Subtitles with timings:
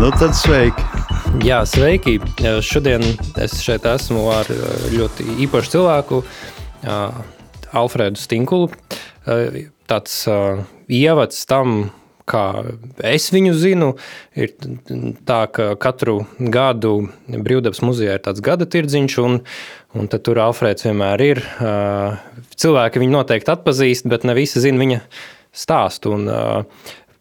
[0.00, 0.80] Nu, tad sveiki!
[1.44, 2.14] Jā, sveiki!
[2.64, 3.02] Šodien
[3.36, 4.48] es šeit esmu ar
[4.94, 6.20] ļoti īpašu cilvēku,
[7.76, 8.70] Alfredu Stinkulu.
[9.92, 10.14] Tāds
[10.88, 11.74] ievads tam,
[12.24, 12.44] kā
[13.10, 13.90] es viņu zinu,
[14.40, 14.54] ir
[15.28, 16.94] tā, ka katru gadu
[17.28, 19.42] Brīvdabas muzejā ir tāds gada tirdziņš, un,
[19.92, 21.42] un tur Alfrēds vienmēr ir.
[22.56, 25.04] Cilvēki viņu noteikti atpazīst, bet ne visi zina viņa
[25.60, 26.16] stāstu.
[26.16, 26.32] Un,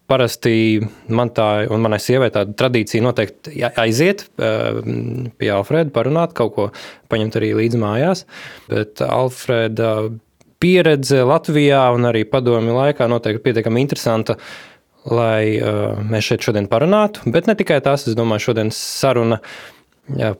[0.09, 0.79] Parasti
[1.13, 6.65] man tā, un manai sievai tāda tradīcija noteikti aiziet pie Alfrēda, parunāt kaut ko,
[7.13, 8.25] paņemt arī līdzi mājās.
[8.71, 9.93] Bet Alfrēda
[10.59, 14.39] pieredze Latvijā un arī padomju laikā noteikti pietiekami interesanta,
[15.07, 15.61] lai
[16.09, 17.29] mēs šeit šodien parunātu.
[17.31, 19.78] Bet ne tikai tas, es domāju, šodienas saruna Jā,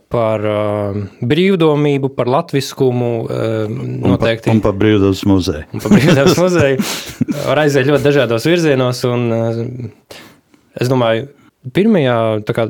[0.09, 3.09] par uh, brīvdomību, par latviskumu.
[3.25, 4.49] Uh, noteikti.
[4.51, 5.65] Un par, par brīvdabas muzeju.
[5.73, 6.87] Un par brīvdabas muzeju.
[7.35, 9.03] Var aiziet ļoti dažādos virzienos.
[9.09, 10.17] Un, uh,
[10.79, 11.27] es domāju,
[11.75, 12.17] pirmajā
[12.55, 12.69] kā,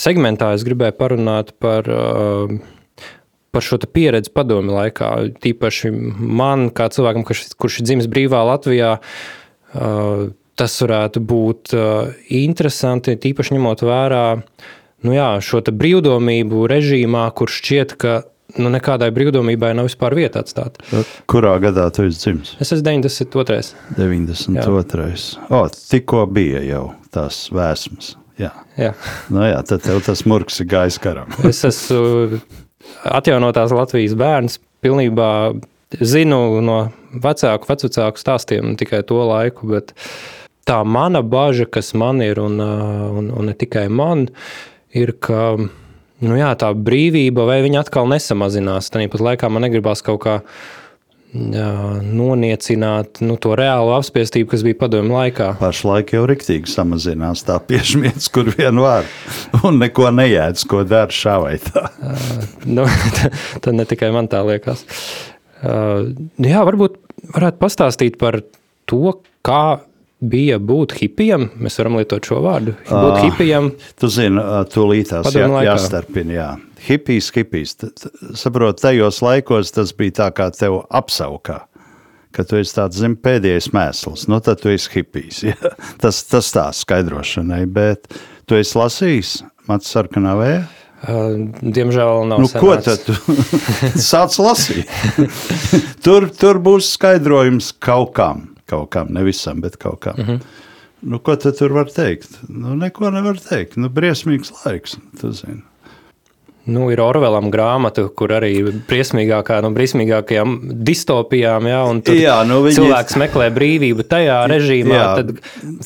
[0.00, 3.06] segmentā es gribēju parunāt par, uh,
[3.54, 5.12] par šo pieredzi padomi laikā.
[5.44, 10.26] Tīpaši man, kā cilvēkam, kurš, kurš ir dzimis brīvā Latvijā, uh,
[10.58, 17.52] tas varētu būt uh, interesanti, tīpaši ņemot vērā uh, nu jā, šo brīvdomību režīmā, kur
[17.52, 18.20] šķiet, ka
[18.58, 20.82] nu, nekādai brīvdomībai nav vispār vieta atstāta.
[21.30, 22.54] Kurā gadā tu esi dzimis?
[22.62, 23.74] Es esmu 92.
[23.98, 25.20] 92.
[25.54, 26.84] O, tikko bija jau
[27.14, 28.14] tās vēsmas.
[28.40, 28.94] Jā, jā.
[29.28, 31.32] Nu, jā tad tev tas murgs ir gājis karam.
[31.48, 32.40] es esmu
[33.04, 35.30] atjaunotās Latvijas bērns, pilnībā
[36.00, 36.80] zinu no
[37.12, 39.92] vecāku, vecāku stāstiem tikai to laiku, bet
[40.68, 44.70] tā mana bažas, kas man ir, un, un, un ne tikai man, ir,
[45.22, 45.54] ka
[46.20, 48.90] nu jā, tā brīvība vai viņa atkal nesamazinās.
[48.92, 50.36] Tāpat laikā man negribās kaut kā
[51.30, 55.52] noniecināt nu, to reālo apspiestību, kas bija padomju laikā.
[55.60, 59.06] Pašlaik jau riktīgi samazinās tā piešķirts, kur vien var.
[59.62, 61.86] Un neko nejēdz, ko dara šā vai tā.
[62.66, 62.86] nu,
[63.62, 64.82] tad ne tikai man tā liekas.
[65.62, 66.98] Jā, varbūt
[67.36, 68.40] varētu pastāstīt par
[68.90, 69.64] to, kā
[70.20, 71.48] bija būt hipijam.
[71.60, 72.74] Mēs varam lietot šo vārdu.
[72.88, 73.70] Būt uh, hipijam.
[74.00, 74.42] Tu zini,
[74.72, 76.34] tūlītās jā, jāstarpina.
[76.36, 76.50] Jā.
[76.84, 77.76] Hipijs, hipijs.
[78.38, 81.62] Saprot, tajos laikos tas bija tā kā tev apsaukā.
[82.30, 85.40] Ka tu esi tāds zem pēdējais mēsls, nu tad tu esi hipijs.
[85.48, 85.56] Ja?
[86.02, 88.06] Tas, tas tā skaidrošanai, bet
[88.46, 89.32] tu esi lasījis
[89.66, 90.60] Mats Sarkanā vējā?
[91.00, 92.42] Diemžēl nav.
[92.44, 92.60] Nu, senāts.
[92.60, 93.16] ko tad tu
[94.10, 94.90] sāc lasīt?
[96.04, 100.18] tur, tur būs skaidrojums kaut kam kaut kam, ne visam, bet kaut kam.
[100.18, 100.68] Mm -hmm.
[101.00, 102.38] Nu, ko tu tur var teikt?
[102.48, 103.76] Nu, neko nevar teikt.
[103.80, 105.62] Nu, briesmīgs laiks, tu zini.
[106.68, 108.52] Nu, ir Orvelam grāmata, kur arī
[108.88, 111.78] briesmīgākā no briesmīgākajām distopijām, ja,
[112.12, 112.76] jā, nu viņi...
[112.76, 115.32] cilvēks meklē brīvību tajā režīmā, jā, tad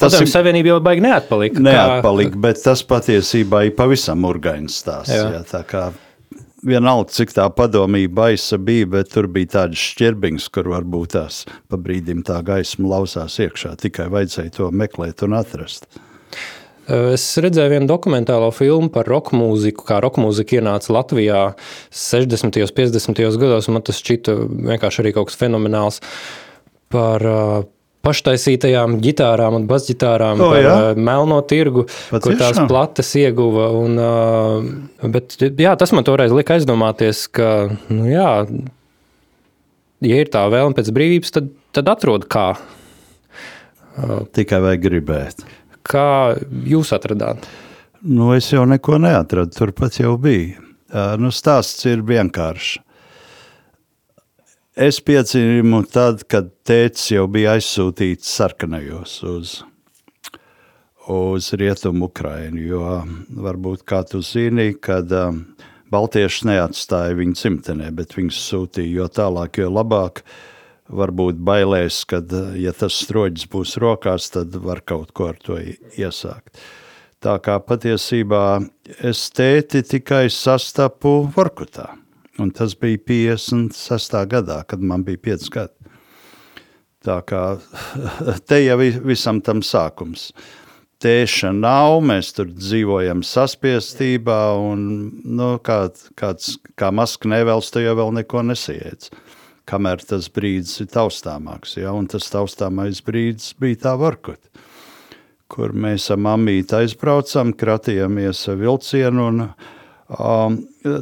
[0.01, 1.63] tas ir savienība jau baigi neatpalika.
[1.63, 2.43] Neatpalika, kā...
[2.49, 5.15] bet tas patiesībā ir pavisam urgains stāsts.
[5.15, 5.31] Jā.
[5.39, 5.87] Jā, tā kā
[6.67, 11.81] vienalga, cik tā padomība baisa bija, bet tur bija tādas šķirbiņas, kur varbūt tās pa
[11.81, 13.77] brīdim tā gaisma lausās iekšā.
[13.85, 15.89] Tikai vajadzēja to meklēt un atrast.
[16.85, 21.45] Es redzēju vienu dokumentālo filmu par roka mūziku, kā roka mūzika ienāca Latvijā
[21.89, 22.61] 60.
[22.61, 23.23] un 50.
[23.41, 23.71] gados.
[23.73, 26.03] Man tas šķita vienkārši arī kaut kas fenomenāls
[26.93, 27.25] par
[28.05, 30.77] paštaisītajām ģitārām un basģitārām oh, par jā?
[30.99, 33.71] melno tirgu, Pat kur tās plates ieguva.
[33.81, 33.99] Un,
[35.15, 37.51] bet, jā, tas man toreiz lika aizdomāties, ka,
[37.89, 38.31] nu, jā,
[40.05, 42.53] ja ir tā vēlme pēc brīvības, tad, tad atrod kā.
[44.35, 45.45] Tikai vajag gribēt.
[45.87, 46.35] Kā
[46.67, 47.47] jūs atradāt?
[48.05, 50.61] Nu, es jau neko neatradu, turpat jau bija.
[51.21, 52.84] Nu, stāsts ir vienkāršs.
[54.75, 59.53] Es piedzimu tad, kad tēvs jau bija aizsūtīts sarkanajos uz,
[61.07, 62.59] uz rietumu Ukrainu.
[62.59, 62.89] Jo
[63.47, 65.45] varbūt kā tu zini, kad um,
[65.95, 70.25] Baltieši neatstāja viņu dzimtenē, bet viņus sūtīja jo tālāk, jo labāk.
[70.91, 72.19] Varbūt bailēs, ka,
[72.59, 76.59] ja tas stroģis būs rokās, tad var kaut ko ar to iesākt.
[77.23, 78.59] Tā kā patiesībā
[79.07, 81.93] es tēti tikai sastapu Vorkutā.
[82.43, 84.17] Un tas bija 56.
[84.27, 85.95] gadā, kad man bija 5 gadi.
[87.05, 87.43] Tā kā
[88.49, 90.33] te jau ir visam tam sākums.
[91.05, 94.85] Tēša nav, mēs tur dzīvojam saspiestībā, un
[95.37, 99.11] nu, kā, kāds, kā maska nevēlas, tu jau vēl neko nesiedz.
[99.69, 101.93] Kamēr tas brīdis ir taustāmāks, ja?
[101.93, 104.41] un tas taustāmais brīdis bija tā varkot,
[105.49, 109.47] kur mēs ar mamīti aizbraucam, kratījāmies vilcienu un
[110.15, 110.61] Um,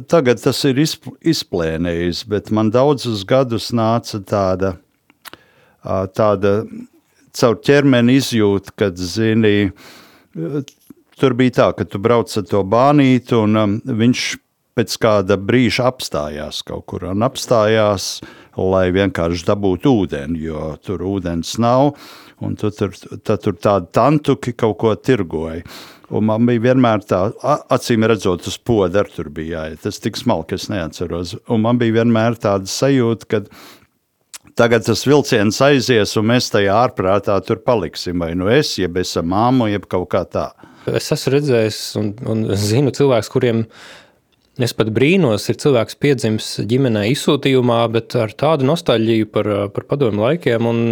[0.09, 4.75] tagad tas ir izplēnējis, bet man daudzus gadus nāca tāda,
[6.17, 6.53] tāda
[7.37, 9.69] caur ķermeni izjūta, kad zini,
[11.19, 14.25] tur bija tā, ka tu brauc ar to bānīti, un um, viņš
[14.77, 18.17] pēc kāda brīža apstājās kaut kur un apstājās,
[18.57, 21.93] lai vienkārši dabūtu ūdeni, jo tur ūdens nav.
[22.43, 22.91] Un tu tur,
[23.23, 25.61] tad tur tādi tantuki kaut ko tirgoja.
[26.13, 27.23] Un man bija vienmēr tā,
[27.73, 29.81] acīm redzot, uz poda ar tur bija jāiet.
[29.85, 31.37] Tas tik smalki, es neatceros.
[31.51, 33.41] Un man bija vienmēr tāda sajūta, ka
[34.59, 38.21] tagad tas vilciens aizies, un mēs tajā ārprātā tur paliksim.
[38.21, 40.51] Vai nu es, jeb es ar māmu, jeb kaut kā tā.
[40.91, 43.65] Es esmu redzējis un, un zinu cilvēkus, kuriem
[44.61, 50.27] es pat brīnos, ir cilvēks piedzimis ģimenē izsūtījumā, bet ar tādu nostalģiju par, par padomu
[50.27, 50.69] laikiem.
[50.69, 50.83] Un,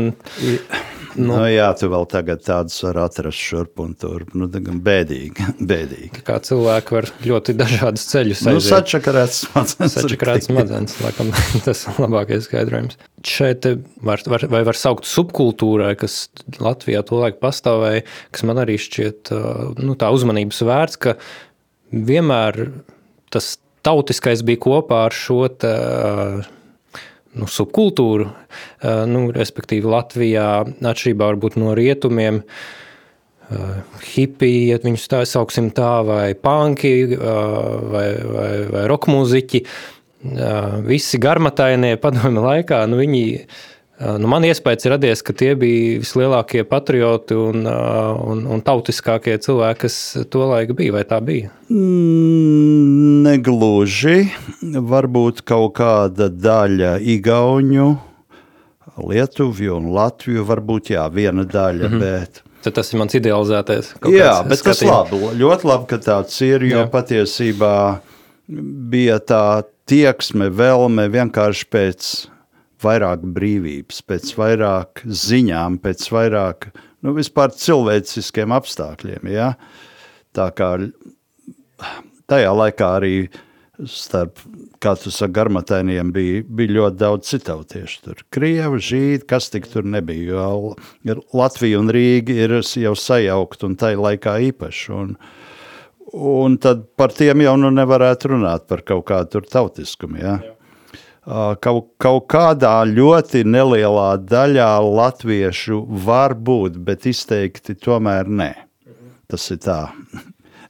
[1.12, 4.24] Nu, nu, jā, tu vēl tagad tādus var atrast šurp un tur.
[4.38, 6.24] Nu, bēdīgi, bēdīgi.
[6.28, 9.98] Kā cilvēki var ļoti dažādus ceļus nu, sačakarēts smadzenes.
[9.98, 11.34] Sačakarēts smadzenes, laikam
[11.68, 13.00] tas labākais skaidrojums.
[13.28, 13.68] Šeit
[14.08, 16.24] var, var, vai var saukt subkultūrai, kas
[16.64, 19.34] Latvijā tolaik pastāvēja, kas man arī šķiet
[19.84, 21.18] nu, tā uzmanības vērts, ka
[21.92, 22.64] vienmēr
[23.34, 23.56] tas
[23.86, 25.72] tautiskais bija kopā ar šo te,
[27.32, 28.28] nu, subkultūru,
[29.10, 30.50] nu, respektīvi Latvijā,
[30.92, 31.32] atšķirībā
[31.62, 32.44] no rietumiem,
[34.14, 37.18] hipiji, ja viņus tā sauksim tā, vai panki, eh,
[37.92, 38.06] vai,
[38.36, 39.66] vai, vai rokmūziķi,
[40.86, 43.24] visi garmatainie padomi laikā, nu, viņi
[44.02, 49.98] Nu, man iespējas radies, ka tie bija vislielākie patrioti un, un, un tautiskākie cilvēki, kas
[50.34, 50.96] to laiku bija.
[50.96, 51.52] Vai tā bija?
[51.70, 54.24] Mm, negluži.
[54.62, 57.92] Varbūt kaut kāda daļa Igaunu,
[59.02, 60.48] Lietuviju un Latviju.
[60.50, 61.92] Varbūt jā, viena daļa.
[61.92, 62.00] Mm -hmm.
[62.02, 62.42] bet...
[62.62, 63.94] Tad tas ir mans idealizētais.
[64.14, 66.90] Jā, bet tas labi, ļoti labi, ka tāds ir, jo jā.
[66.90, 68.02] patiesībā
[68.92, 72.12] bija tā tieksme, vēlme vienkārši pēc
[72.84, 76.72] vairāk brīvības, pēc vairāk ziņām, pēc vairāk
[77.06, 79.30] nu, vispār cilvēciskiem apstākļiem.
[79.32, 79.54] Ja?
[80.36, 80.74] Tā kā
[82.32, 83.16] tajā laikā arī
[83.90, 84.40] starp,
[84.82, 88.02] kā tu saki, garmatainiem bija, bija ļoti daudz citautiešu.
[88.06, 93.78] Tur krievi, žīdi, kas tik tur nebija, jo Latvija un Rīga ir jau sajaukt un
[93.82, 94.88] tai laikā īpaši.
[94.98, 95.16] Un,
[96.14, 100.22] un tad par tiem jau nu nevarētu runāt par kaut kādu tautiskumu.
[100.22, 100.40] Ja?
[100.46, 100.58] Jā
[101.26, 108.52] kaut, kaut kādā ļoti nelielā daļā latviešu var būt, bet izteikti tomēr nē.
[109.30, 109.80] Tas ir tā.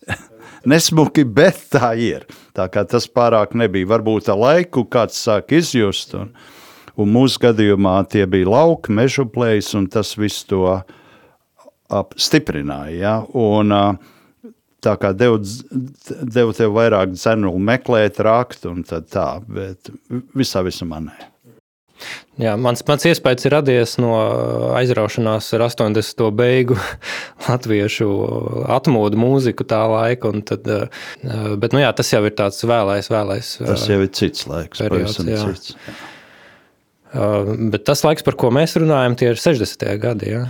[0.69, 2.27] Nesmuki, bet tā ir.
[2.53, 3.89] Tā kā tas pārāk nebija.
[3.95, 6.33] Varbūt ar laiku kāds sāk izjust, un,
[7.00, 10.81] un mūsu gadījumā tie bija lauki, mežu plējas, un tas viss to
[12.19, 12.97] stiprināja.
[13.00, 13.15] Ja?
[13.33, 14.19] Un, uh,
[14.81, 15.42] tā kā devu,
[16.22, 19.94] devu tev vairāk dzenu meklēt, rakt un tā, bet
[20.38, 21.31] visā visumā nē.
[22.42, 24.13] Jā, mans, mans iespējas ir radies no
[24.74, 26.24] aizraušanās ar 80.
[26.33, 26.78] beigu
[27.48, 28.07] latviešu
[28.72, 30.31] atmodu mūziku tā laika.
[30.48, 31.04] Tad, eh,
[31.62, 33.54] bet, nu jā, tas jau ir tāds vēlais, vēlais.
[33.62, 35.44] Tas jau ir cits laiks, periods, jā.
[35.51, 35.78] cits.
[37.12, 39.88] Uh, bet tas laiks, par ko mēs runājam, tie ir 60.
[40.01, 40.31] gadi.
[40.31, 40.45] Jā,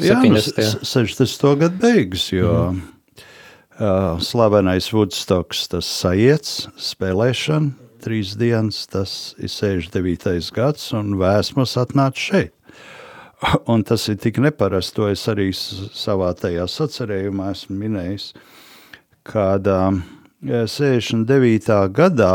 [0.00, 0.62] jā 70.
[0.64, 1.50] Nu, 60.
[1.60, 2.86] gadu beigas, jo mm.
[3.78, 10.48] Uh, slavenais Woodstocks, tas sajiets, spēlēšana, trīs dienas, tas ir 69.
[10.50, 12.50] gads, un vēsmas atnāca šeit.
[13.70, 18.24] Un tas ir tik neparasts, to es arī savā tajā sacerējumā esmu minējis,
[19.22, 20.00] kad um,
[20.42, 21.78] 69.
[21.94, 22.32] gadā,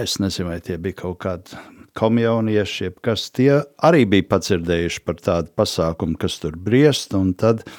[0.00, 1.60] es nezinu, vai tie bija kaut kādi
[2.00, 7.76] komjaunieši, kas tie arī bija pacirdējuši par tādu pasākumu, kas tur briest, un tad uh,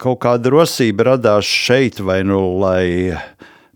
[0.00, 3.12] kaut kāda rosība radās šeit, vai nu lai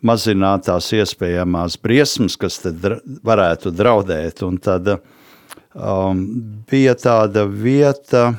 [0.05, 4.43] mazinātu tās iespējamās briesmas, kas dra varētu draudēt.
[4.47, 6.25] Un tad um,
[6.71, 8.31] bija tāda vieta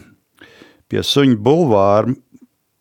[0.89, 2.13] pie suņu bulvāra.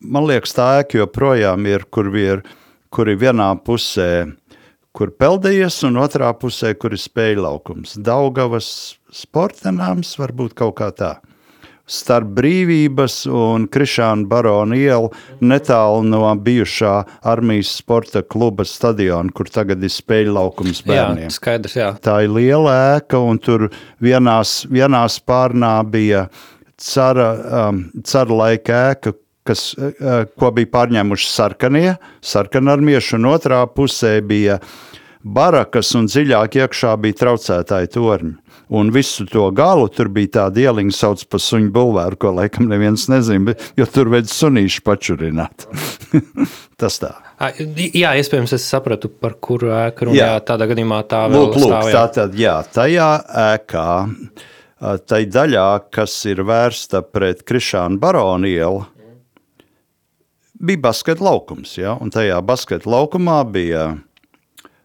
[0.04, 2.44] Man liekas, tā ēka joprojām ir, kur ir,
[2.92, 4.26] kur ir vienā pusē,
[4.94, 7.96] kur peldējies, un otrā pusē, kur ir spēļu laukums.
[7.96, 8.68] Daugavas
[9.14, 11.14] sportenāms varbūt kaut kā tā
[11.84, 15.10] starp brīvības un Krišāna Barona ielu
[15.44, 16.94] netālu no bijušā
[17.28, 21.28] armijas sporta kluba stadiona, kur tagad ir spēļu laukums bērniem.
[21.28, 21.90] Jā, skaidrs, jā.
[22.04, 23.68] Tā ir liela ēka, un tur
[24.02, 26.26] vienās, vienā spārnā bija
[26.80, 27.28] cara,
[27.68, 29.14] um, cara laika ēka,
[29.44, 34.58] kas, uh, ko bija pārņēmuši sarkanie, sarkanarmieši, un otrā pusē bija
[35.24, 38.38] barakas, un dziļāk iekšā bija traucētāji torņi.
[38.68, 43.04] Un visu to galu tur bija tāda ieliņa, sauc par suņu bulvāru, ko laikam neviens
[43.12, 45.66] nezina, jo tur vajag sunīšu pačurināt.
[46.80, 47.12] Tas tā.
[47.92, 50.30] Jā, iespējams, es sapratu, par kuru ēku runā.
[50.46, 53.10] Tādā gadījumā tā vēl lūk, lūk, tā tad, jā, tajā
[53.44, 53.90] ēkā,
[55.10, 58.80] tai daļā, kas ir vērsta pret Krišānu baronu ielu,
[60.64, 64.02] bija basketa laukums, ja, un tajā basketa laukumā bija uh,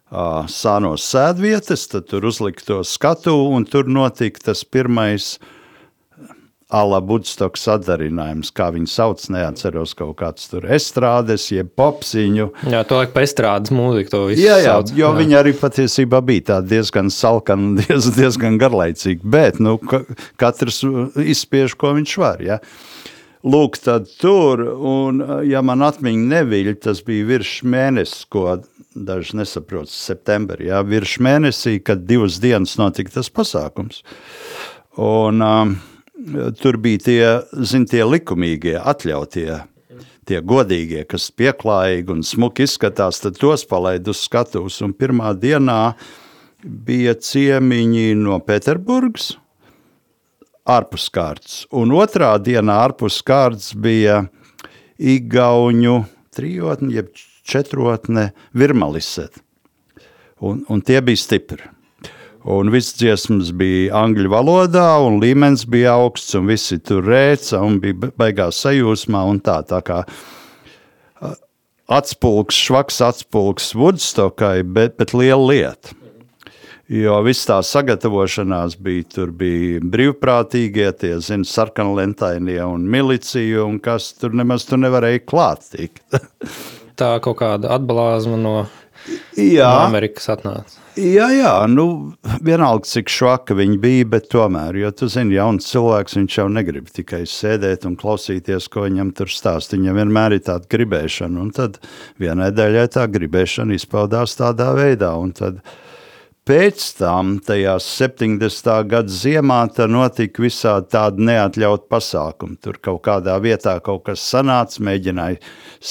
[0.10, 5.38] sānos sēdvietas, tad tur uzlika to skatu, un tur notika tas pirmais
[6.70, 12.46] ala Budstoks sadarinājums, kā viņi sauc, neatceros kaut kāds tur estrādes, jeb popsiņu.
[12.70, 14.94] Jā, to laik pa estrādes mūziku to visu Jā, jā, sauc.
[14.98, 20.04] jo viņi arī patiesībā bija tādi diezgan salkani diez, diezgan garlaicīgi, bet nu, ka,
[20.42, 20.84] katrs
[21.26, 22.60] izspiež, ko viņš var, ja.
[23.40, 28.58] Lūk, tad tur, un ja man atmiņa neviļ, tas bija virs mēnesis, ko
[28.92, 34.02] daži nesaprot, septembrī, ja, virs mēnesī, kad divas dienas notika tas pasākums.
[35.00, 35.74] Un um,
[36.60, 37.24] tur bija tie,
[37.64, 39.62] zin, tie likumīgie, atļautie,
[40.28, 44.82] tie godīgie, kas pieklājīgi un smuki izskatās, tad tos palaid uz skatuves.
[44.84, 45.94] Un pirmā dienā
[46.60, 49.38] bija ciemiņi no Pēterburgas,
[50.70, 51.64] ārpus kārtas.
[51.76, 54.24] Un otrā dienā ārpus kārtas bija
[55.00, 55.98] Igauņu
[56.36, 57.12] trijotne, jeb
[57.50, 59.42] četrotne Virmaliset.
[60.40, 61.64] Un, un tie bija stipri.
[62.50, 67.82] Un viss dziesmas bija angļu valodā, un līmenis bija augsts, un visi tur rēca, un
[67.84, 70.00] bija beigās sajūsmā, tā, tā kā
[71.90, 75.99] atspulgs, švaks atspulgs Woodstockai, bet, bet liela lieta.
[76.90, 84.08] Jo viss tā sagatavošanās bija, tur bija brīvprātīgie, tie, zina, sarkanlentainie un milicija, un kas
[84.18, 86.02] tur nemaz tur nevarēja klāt tikt.
[87.00, 88.54] Tā kaut kāda atbalāzma no,
[89.38, 89.70] Jā.
[89.70, 90.80] no Amerikas atnāca.
[91.00, 91.86] Jā, jā, nu,
[92.44, 96.90] vienalga, cik švaka viņi bija, bet tomēr, jo tu zini, jauns cilvēks, viņš jau negrib
[96.92, 99.78] tikai sēdēt un klausīties, ko viņam tur stāst.
[99.78, 101.78] Viņam vienmēr ir tāda gribēšana, un tad
[102.20, 105.62] vienai daļai tā gribēšana izpaudās tādā veidā, un tad
[106.50, 108.70] pēc tam, tajā 70.
[108.90, 112.58] gada ziemā, tad notika visādi tādi neatļauti pasākumi.
[112.64, 115.38] Tur kaut kādā vietā kaut kas sanāca, mēģināja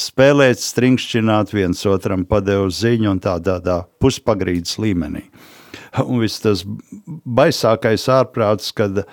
[0.00, 5.28] spēlēt, stringšķināt, viens otram padeva ziņu un tādā, tādā puspagrīdes līmenī.
[6.02, 9.04] Un viss tas baisākais ārprāts, kad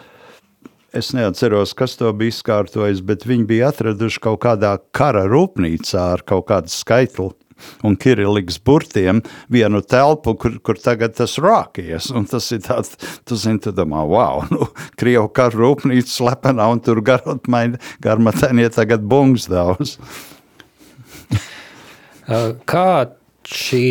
[0.97, 6.25] es neatceros, kas to bija izkārtojis, bet viņi bija atraduši kaut kādā kara rūpnīcā ar
[6.25, 7.35] kaut kādu skaitli
[7.85, 9.21] un Kirilliks burtiem
[9.51, 12.11] vienu telpu, kur, kur tagad tas rākies.
[12.15, 12.95] Un tas ir tāds,
[13.27, 14.69] tu zini, tu domā, wow, nu,
[14.99, 19.97] Krievu karu rūpnīca slepenā un tur garmatainie tagad bungs daudz.
[22.65, 22.89] Kā
[23.45, 23.83] šī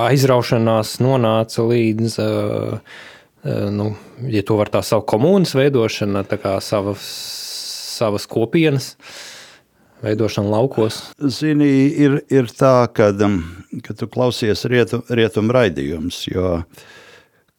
[0.00, 2.14] aizraušanās nonāca līdz,
[3.76, 3.90] nu,
[4.32, 7.04] ja to var tā saukt, komunas veidošana, tā kā savas,
[8.00, 8.94] savas kopienas
[10.04, 11.02] veidošana laukos?
[11.18, 11.68] Zini,
[12.00, 13.20] ir, ir tā, kad,
[13.84, 16.56] kad tu klausies rietu, rietumu raidījumus, jo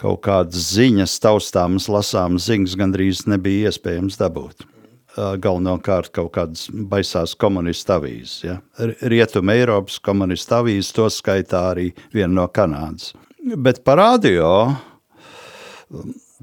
[0.01, 4.65] kaut kādas ziņas, taustāmas, lasāmas ziņas gandrīz nebija iespējams dabūt.
[5.11, 8.35] Galvenokārt kaut kādas baisās komunistu avīzes.
[8.45, 8.59] Ja?
[8.79, 13.11] Rietuma Eiropas komunistu avīzes, to skaitā arī viena no Kanādas.
[13.41, 14.47] Bet par radio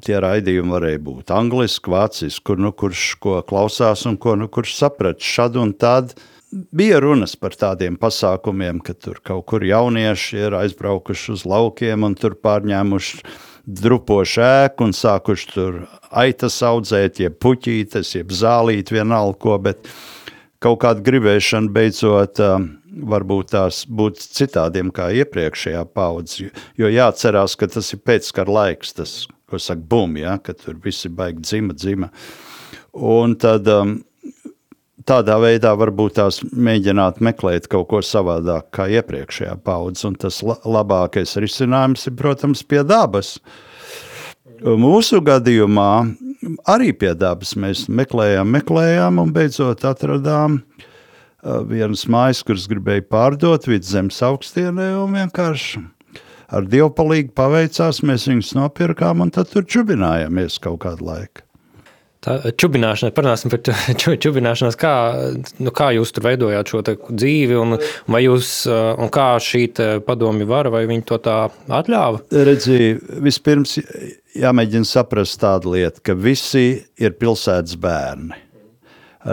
[0.05, 4.77] tie raidījumi varēja būt angliski, vāciski, kur nu kurš ko klausās un ko nu kurš
[4.79, 6.15] saprat šad un tad.
[6.49, 12.17] Bija runas par tādiem pasākumiem, ka tur kaut kur jaunieši ir aizbraukuši uz laukiem un
[12.17, 13.21] tur pārņēmuši
[13.69, 19.91] drupošu ēku un sākuši tur aitas audzēt, jeb puķītes, jeb zālīt vienalga ko, bet
[20.65, 22.41] kaut kāda gribēšana beidzot
[22.89, 26.49] varbūt tās būt citādiem kā iepriekšējā paudze,
[26.81, 31.09] jo jāatcerās, ka tas ir pēckara laiks, tas, ko saka bum, ja, ka tur visi
[31.09, 32.11] baigi dzima, dzima.
[32.93, 33.99] Un tad um,
[35.09, 41.37] tādā veidā varbūt tās mēģināt meklēt kaut ko savādāk kā iepriekšējā paudze, un tas labākais
[41.41, 43.37] risinājums ir, protams, pie dabas.
[44.59, 45.93] Mūsu gadījumā
[46.69, 50.63] arī pie dabas mēs meklējām, meklējām un beidzot atradām
[51.71, 55.87] vienas mājas, kuras gribēja pārdot vidzemes augstienē un vienkārši
[56.49, 61.45] ar dievu palīgu paveicās, mēs viņus nopirkām un tad tur čubinājāmies kaut kādu laiku.
[62.19, 63.61] Tā čubināšana, parunāsim par
[64.25, 64.93] čubināšanos, kā,
[65.63, 67.77] nu, kā jūs tur veidojāt šo dzīvi, un,
[68.11, 69.69] vai jūs, un kā šī
[70.07, 71.37] padomi vara, vai viņi to tā
[71.79, 72.25] atļāva?
[72.49, 73.79] Redzi, vispirms
[74.35, 78.35] jāmēģina saprast tādu lietu, ka visi ir pilsētas bērni.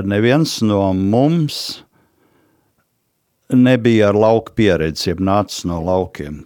[0.05, 1.79] Neviens no mums
[3.49, 6.43] nebija ar lauku pieredzi, jeb nācis no laukiem,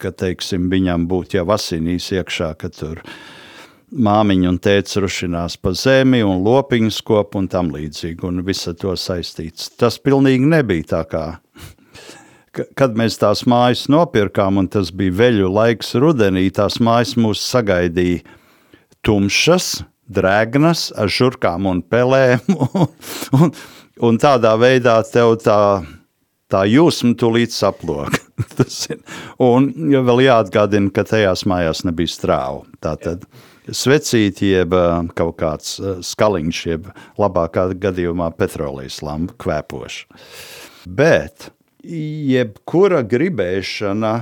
[0.00, 3.02] ka, teiksim, viņam būtu jau asinīs iekšā, ka tur
[3.90, 8.94] māmiņa un tēvs rušinās pa zemi un lopiņas kop un tam līdzīgi, un visa to
[8.98, 9.72] saistīts.
[9.78, 11.24] Tas pilnīgi nebija tā kā.
[12.78, 18.24] Kad mēs tās mājas nopirkām, un tas bija veļu laiks rudenī, tās mājas mūs sagaidīja
[19.06, 19.80] tumšas,
[20.10, 22.42] drēgnas ar žurkām un pelēm.
[22.80, 22.90] Un,
[23.36, 23.52] un,
[24.08, 25.60] un tādā veidā tev tā,
[26.50, 28.18] tā jūsma tūlīt saplok.
[29.50, 29.70] un
[30.08, 32.64] vēl jāatgādina, ka tajās mājās nebija strāvu.
[32.82, 33.26] Tātad
[33.70, 34.74] svecīti, jeb
[35.18, 36.90] kaut kāds skaliņš, jeb
[37.20, 40.20] labākā gadījumā petrolijas lampa kvēpoša.
[40.88, 41.50] Bet
[41.84, 44.14] jebkura gribēšana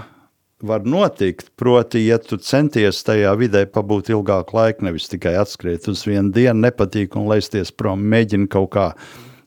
[0.63, 1.53] var notikt.
[1.57, 6.59] Proti, ja tu centies tajā vidē pabūt ilgāku laiku, nevis tikai atskriet uz vienu dienu,
[6.67, 8.89] nepatīk un laisties prom, mēģini kaut kā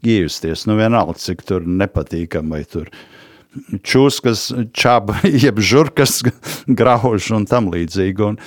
[0.05, 0.65] iejusties.
[0.70, 2.89] Nu, vienalga, cik tur nepatīkam vai tur
[3.84, 6.22] čūskas, čaba, jeb žurkas,
[6.79, 8.31] grauž un tam līdzīgi.
[8.31, 8.41] Un,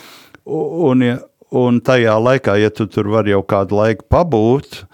[0.91, 1.07] un,
[1.55, 4.85] un tajā laikā, ja tu tur vari jau kādu laiku pabūt,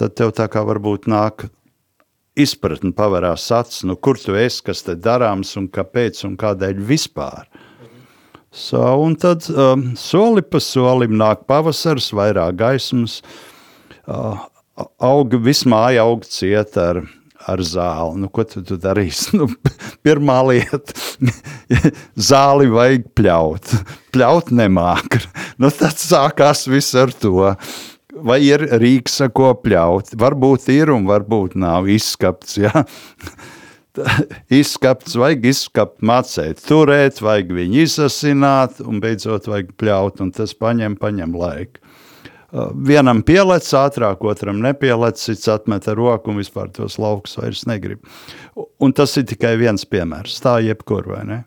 [0.00, 1.48] tad tev tā kā varbūt nāk
[2.34, 7.46] izpratni pavarās acis, nu, kur tu esi, kas te darāms un kāpēc un kādēļ vispār.
[8.54, 13.16] So, un tad um, soli pa solim nāk pavasars, vairāk gaismas,
[14.06, 14.44] uh,
[14.76, 17.02] aug, vismāja aug ciet ar,
[17.46, 18.20] ar zāli.
[18.22, 19.36] Nu, ko tu, tu darīsi?
[19.38, 19.48] Nu,
[20.06, 20.94] pirmā lieta-
[22.30, 23.74] zāli vajag pļaut.
[24.14, 25.20] Pļaut nemāk.
[25.62, 27.52] Nu, tad sākās viss ar to.
[28.26, 30.10] Vai ir rīks, ko pļaut.
[30.18, 32.56] Varbūt ir un varbūt nav izskapts.
[32.58, 32.82] Ja?
[34.50, 40.98] izskapts, vajag izskapt, mācīt, turēt, vajag viņu izasināt, un beidzot vajag pļaut, un tas paņem,
[40.98, 41.78] paņem laiku.
[42.54, 48.04] Vienam pielec ātrāk, otram nepielec, cits atmet ar roku un vispār tos laukus vairs negrib.
[48.54, 51.40] Un tas ir tikai viens piemērs, tā jebkur, vai ne?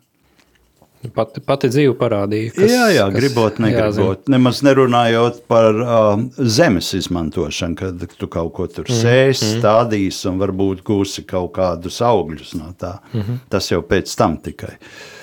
[1.15, 2.51] Pati, pati dzīve parādīja.
[2.57, 4.25] Kas, jā, jā, gribot, negribot.
[4.25, 4.33] Jāzina.
[4.33, 6.07] Nemaz nerunājot par uh,
[6.41, 9.61] zemes izmantošanu, kad tu kaut ko tur mm, sēsi, mm.
[9.61, 12.97] stādīsi un varbūt gūsi kaut kādus augļus no tā.
[13.13, 13.45] Mm -hmm.
[13.53, 14.73] Tas jau pēc tam tikai.
[14.73, 15.16] Uh,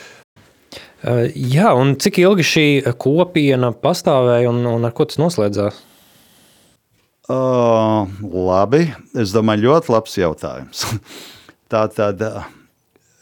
[1.04, 2.66] jā, un cik ilgi šī
[3.00, 5.80] kopiena pastāvēja un, un ar ko tas noslēdzās?
[7.24, 10.84] Uh, labi, es domāju, ļoti labs jautājums.
[11.72, 12.20] Tā tad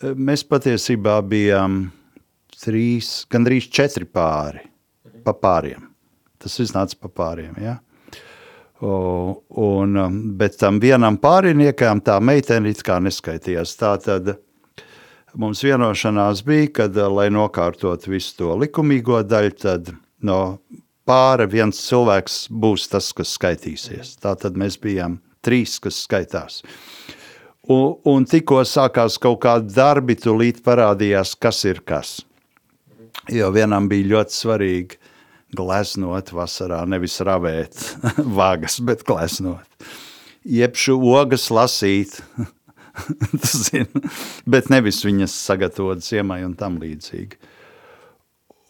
[0.03, 1.85] mēs patiesībā bijām.
[2.62, 4.61] Trīs, gandrīz četri pāri
[5.27, 5.88] pa pāriem.
[6.38, 7.57] Tas iznāca pa pāriem.
[7.62, 7.81] Ja?
[8.83, 8.92] O,
[9.62, 9.99] un,
[10.38, 13.75] bet tam vienam pāriniekam tā meitene it kā neskaitījās.
[13.79, 14.31] Tā tad
[15.38, 19.92] mums vienošanās bija, ka, uh, lai nokārtot visu to likumīgo daļu, tad
[20.23, 20.40] no
[21.09, 24.16] pāra viens cilvēks būs tas, kas skaitīsies.
[24.23, 26.62] Tā tad mēs bijām trīs, kas skaitās.
[27.71, 32.21] Un, un tikko sākās kaut kādi darbi, tūlīt parādījās, kas ir kas.
[33.31, 34.99] Jo vienam bija ļoti svarīgi
[35.55, 37.77] gleznot vasarā, nevis ravēt
[38.38, 39.66] vagas, bet gleznot.
[40.42, 42.18] Jeb šo ogas lasīt,
[44.53, 47.41] bet nevis viņas sagatavot ziemai un tam līdzīgi.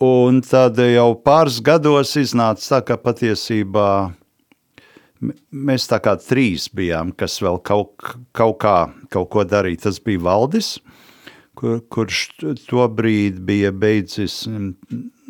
[0.03, 3.89] Un tad jau pāris gados iznāca tā, ka patiesībā
[5.23, 7.95] mēs tā kā trīs bijām, kas vēl kaut,
[8.35, 8.77] kaut kā
[9.13, 9.85] kaut ko darīja.
[9.87, 10.75] Tas bija Valdis,
[11.59, 12.25] kur, kurš
[12.67, 14.43] tobrīd bija beidzis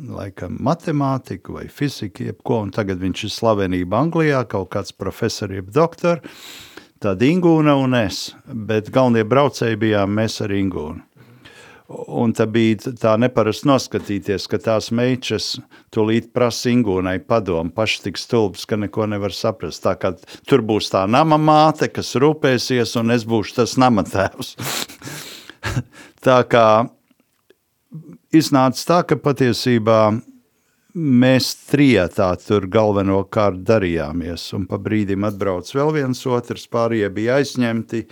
[0.08, 5.70] laikam, matemātiku vai fiziku, jebko, un tagad viņš ir slavenība Anglijā, kaut kāds profesors, jeb
[5.74, 6.22] doktor.
[7.02, 11.00] Tad Ingūna un es, bet galvenie braucēji bijām mēs ar Ingūnu.
[12.14, 15.48] Un tā bija tā neparasti noskatīties, ka tās meitas
[15.90, 19.82] tūlīt prasa Ingūnai padomu, paši tik stulbs, ka neko nevar saprast.
[19.82, 20.12] Tā kā
[20.46, 24.54] tur būs tā nama māte, kas rūpēsies, un es būšu tas nama tēvs.
[26.26, 26.66] Tā kā
[28.30, 30.00] iznāca tā, ka patiesībā
[30.94, 38.04] mēs trijotā tur galvenokārt darījāmies, un pa brīdim atbrauc vēl viens otrs, pārējie bija aizņemti,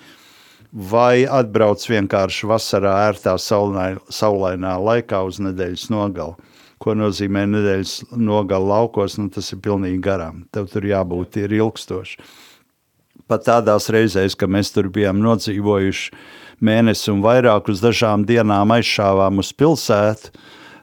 [0.70, 6.36] vai atbrauc vienkārši vasarā ērtā saulainā laikā uz nedēļas nogalu.
[6.80, 10.46] Ko nozīmē nedēļas nogala laukos, nu tas ir pilnīgi garām.
[10.54, 12.22] Tev tur jābūt ir ilgstoši.
[13.28, 16.14] Pat tādās reizēs, ka mēs tur bijām nodzīvojuši
[16.64, 20.32] mēnesi un vairāk uz dažām dienām aizšāvām uz pilsētu.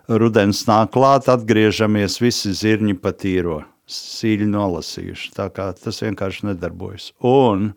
[0.07, 5.31] Rudens nāk klāt, atgriežamies, visi zirņi patīro, sīļi nolasījuši.
[5.35, 7.09] Tā kā tas vienkārši nedarbojas.
[7.27, 7.73] Un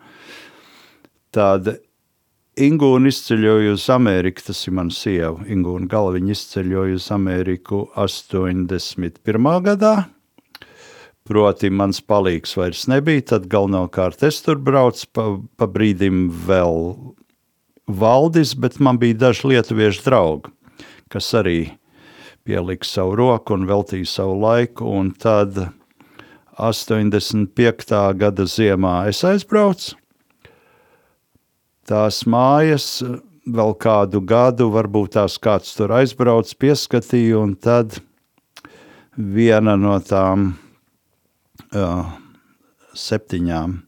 [1.35, 1.81] tāda
[2.61, 5.39] Ingūna izceļoja uz Ameriku, tas ir mans sieva.
[5.49, 9.51] Ingūna Galviņa izceļoja uz Ameriku 81.
[9.65, 9.95] gadā.
[11.31, 15.27] Proti, mans palīgs vairs nebija, tad galvenokārt es tur braucu, pa,
[15.59, 16.81] pa brīdim vēl
[17.91, 20.51] valdis, bet man bija daži lietuviešu draugi,
[21.11, 21.59] kas arī
[22.51, 24.89] pielika savu roku un veltīja savu laiku.
[24.99, 25.69] Un tad
[26.59, 27.99] 85.
[28.19, 29.95] gada ziemā es aizbraucu.
[31.87, 32.89] Tās mājas
[33.47, 38.01] vēl kādu gadu, varbūt tās kāds tur aizbrauc, pieskatīja, un tad
[39.15, 40.53] viena no tām
[41.75, 42.13] uh,
[42.95, 43.79] septiņām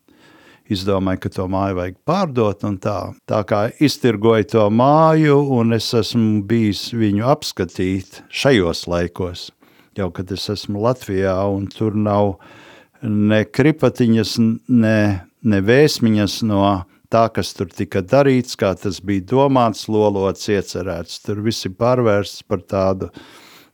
[0.72, 2.64] izdomāju, ka to māju vajag pārdot.
[2.82, 2.96] Tā,
[3.28, 9.50] tā kā iztirgoju to māju, un es esmu bijis viņu apskatīt šajos laikos,
[9.98, 12.36] jau kad es esmu Latvijā, un tur nav
[13.02, 14.98] ne kripatiņas, ne,
[15.42, 16.64] ne vēsmiņas no
[17.12, 21.20] tā, kas tur tika darīts, kā tas bija domāts, lolots, iecerēts.
[21.26, 23.10] Tur viss ir pārvērsts par tādu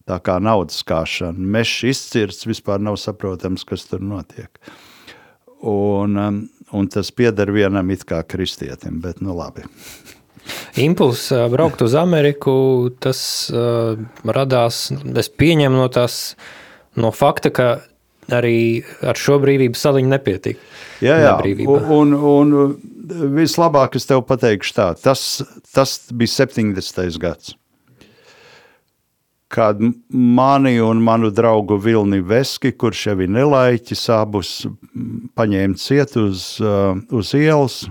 [0.09, 1.47] tā kā naudas kāšanu.
[1.55, 4.51] Mešs izcirsts, vispār nav saprotams, kas tur notiek.
[5.59, 9.67] Un, um, un tas pieder vienam it kā kristietim, bet nu labi.
[10.81, 13.21] Impulss braukt uz Ameriku, tas
[13.53, 16.37] uh, radās, es pieņemu no tās,
[16.97, 17.69] no fakta, ka
[18.33, 20.61] arī ar šo brīvību saliņu nepietiek.
[21.05, 21.35] Jā, jā.
[21.69, 25.25] Un, un, un vislabāk es tev pateikšu tā, tas,
[25.75, 27.19] tas bija 70.
[27.23, 27.55] gads.
[29.49, 29.81] Kad
[30.13, 34.51] mani un manu draugu Vilni Veski, kurš jau ir nelaiķis, abus
[35.39, 37.87] paņēma ciet uz, uh, uz ielas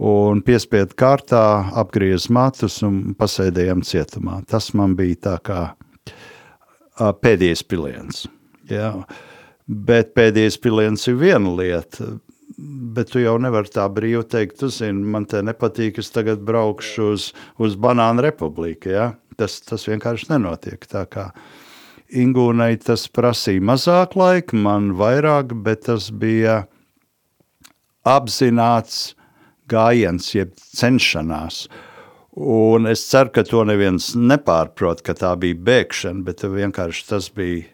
[0.00, 1.42] un piespiedu kārtā
[1.76, 4.40] apgriez matus un pasēdējām cietumā.
[4.48, 8.24] Tas man bija tā kā uh, pēdējais piliens.
[8.70, 8.94] Jā.
[9.66, 12.14] Bet pēdējais piliens ir viena lieta.
[12.60, 17.10] Bet tu jau nevari tā brīvi teikt, tu zini, man te nepatīk, es tagad braukšu
[17.14, 17.28] uz,
[17.62, 18.90] uz Banānu republiku.
[18.92, 19.06] Ja?
[19.40, 20.84] Tas, tas vienkārši nenotiek.
[20.90, 21.30] Tā kā
[22.10, 26.64] Ingūnai tas prasīja mazāk laika, man vairāk, bet tas bija
[28.02, 29.14] apzināts
[29.70, 31.68] gājiens, jeb cenšanās.
[32.34, 37.68] Un es ceru, ka to neviens nepārprot, ka tā bija bēgšana, bet vienkārši tas bija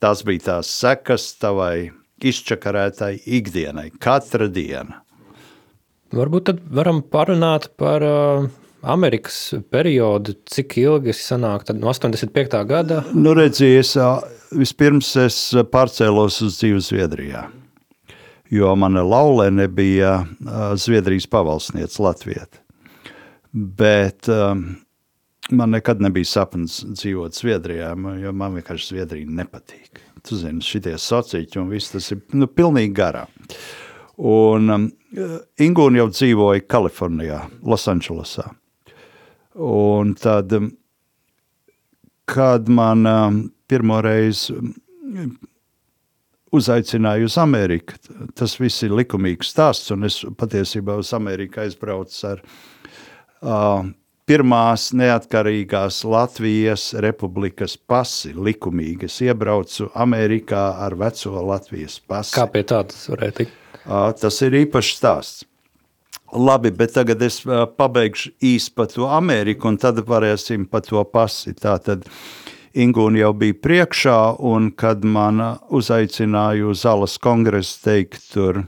[0.00, 1.90] tās bija tās sekas tavai
[2.24, 5.02] izčakarētai ikdienai, katra diena.
[6.16, 8.46] Varbūt tad varam parunāt par uh,
[8.86, 12.60] Amerikas periodu, cik ilgi es sanāku, tad no 85.
[12.68, 13.00] gada?
[13.18, 13.96] Nu redzies,
[14.54, 15.38] vispirms es
[15.72, 17.40] pārcēlos uz dzīvi Zviedrijā,
[18.54, 20.20] jo mana laulene bija
[20.78, 22.60] Zviedrijas pavalsniece Latvieta.
[23.50, 24.62] Bet um,
[25.50, 27.88] man nekad nebija sapnis dzīvot Zviedrijā,
[28.22, 29.98] jo man vienkārši Zviedrija nepatīk.
[30.22, 33.24] Tu zini, šitie sociķi un viss tas ir nu, pilnīgi garā.
[34.22, 34.86] Un um,
[35.66, 38.46] Ingūna jau dzīvoja Kalifornijā, Losandželosā.
[39.56, 40.70] Un tad, um,
[42.28, 45.36] kad man um, pirmo reizi um,
[46.56, 47.96] uzaicināja uz Ameriku,
[48.36, 52.42] tas viss ir likumīgs stāsts, un es patiesībā uz Ameriku aizbraucu ar
[53.40, 53.88] uh,
[54.26, 59.08] pirmās neatkarīgās Latvijas republikas pasi likumīgi.
[59.08, 62.34] Es iebraucu Amerikā ar veco Latvijas pasi.
[62.36, 63.60] Kā pie tā tas varēja tikt?
[64.20, 65.44] Tas ir īpašs stāsts.
[66.32, 67.38] Labi, bet tagad es
[67.78, 71.54] pabeigšu īsi par to Ameriku, un tad varēsim par to pasi.
[71.54, 72.06] Tātad
[72.76, 75.40] Ingūna jau bija priekšā, un kad man
[75.72, 78.66] uzaicināja uz Alas kongresu teikt tur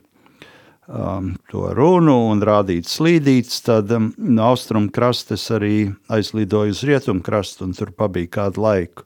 [0.88, 7.25] um, to runu un rādīt slīdītas, tad um, no austrumu krastes arī aizlidoju uz rietumu
[7.27, 9.05] krastu un tur pabija kādu laiku.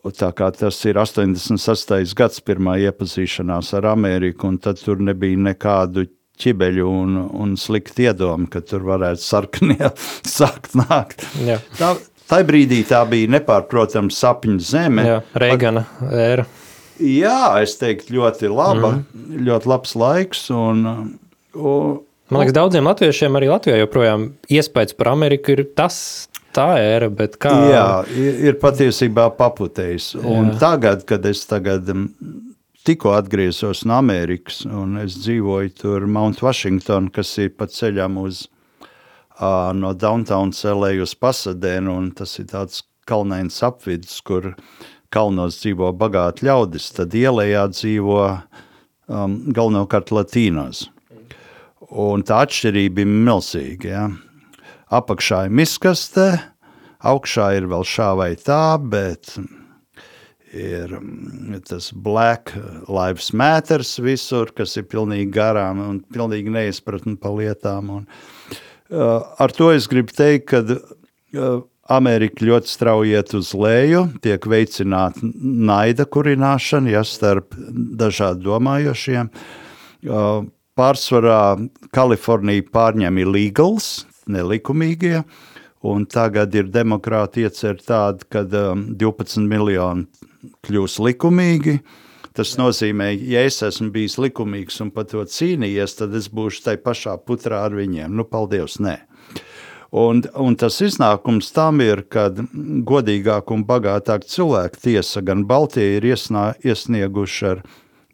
[0.00, 2.14] Tā kā tas ir 86.
[2.16, 6.06] gads pirmā iepazīšanās ar Ameriku, un tad tur nebija nekādu
[6.40, 9.92] ķibeļu un, un slikti iedomu, ka tur varētu sarkanie
[10.36, 11.26] sākt nākt.
[11.44, 11.60] Jā.
[11.78, 11.94] Tā,
[12.30, 15.06] tā brīdī tā bija nepārprotama sapņu zeme.
[15.06, 16.46] Jā, Reigana ēra.
[17.00, 19.40] Jā, es teiktu, ļoti laba, mm.
[19.46, 20.46] ļoti labs laiks.
[20.52, 20.84] Un,
[21.56, 22.00] un,
[22.30, 25.96] Man liekas, daudziem latviešiem arī Latvijā joprojām iespējas par Ameriku ir tas,
[26.54, 27.54] tā ēra, bet kā.
[27.70, 27.86] Jā,
[28.20, 30.12] ir patiesībā paputējis.
[30.20, 31.90] Un tagad, kad es tagad
[32.84, 38.46] tikko atgriezos no Amerikas, un es dzīvoju tur Mount Washington, kas ir pa ceļam uz
[39.40, 44.54] uh, no Downtown celēju uz Pasadēnu, un tas ir tāds kalnains apvidus, kur
[45.10, 50.86] kalnos dzīvo bagāti ļaudis, tad ielējā dzīvo um, galvenokārt latīnos.
[51.90, 53.90] Un tā atšķirība ir milzīga.
[53.90, 54.04] Ja?
[54.94, 56.28] Apakšā ir miskaste,
[57.02, 59.34] augšā ir vēl šā vai tā, bet
[60.52, 62.54] ir um, tas Black
[62.88, 67.90] Lives Matter visur, kas ir pilnīgi garām un pilnīgi neizpratni pa lietām.
[68.00, 68.06] Un,
[68.90, 74.44] uh, ar to es gribu teikt, ka uh, Amerika ļoti strauji iet uz leju, tiek
[74.46, 77.56] veicināta naida kurināšana ja, starp
[77.98, 79.30] dažādi domājošiem.
[80.78, 81.40] Pārsvarā
[81.90, 83.88] Kalifornija pārņem illegals,
[84.30, 85.24] nelikumīgie,
[85.82, 90.06] un tagad ir demokrāti iecer tādu, ka 12 miljoni
[90.66, 91.80] kļūs likumīgi.
[92.36, 96.76] Tas nozīmē, ja es esmu bijis likumīgs un par to cīnījies, tad es būšu tai
[96.78, 98.14] pašā putrā ar viņiem.
[98.14, 99.00] Nu, paldies, nē.
[99.90, 106.06] Un, un tas iznākums tam ir, ka godīgāk un bagātāk cilvēku tiesa gan Baltija ir
[106.12, 107.64] iesnā, iesnieguši ar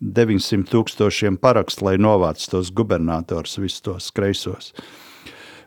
[0.01, 4.73] 900 tūkstošiem parakstu, lai novāc tos gubernators, visus tos kreisos.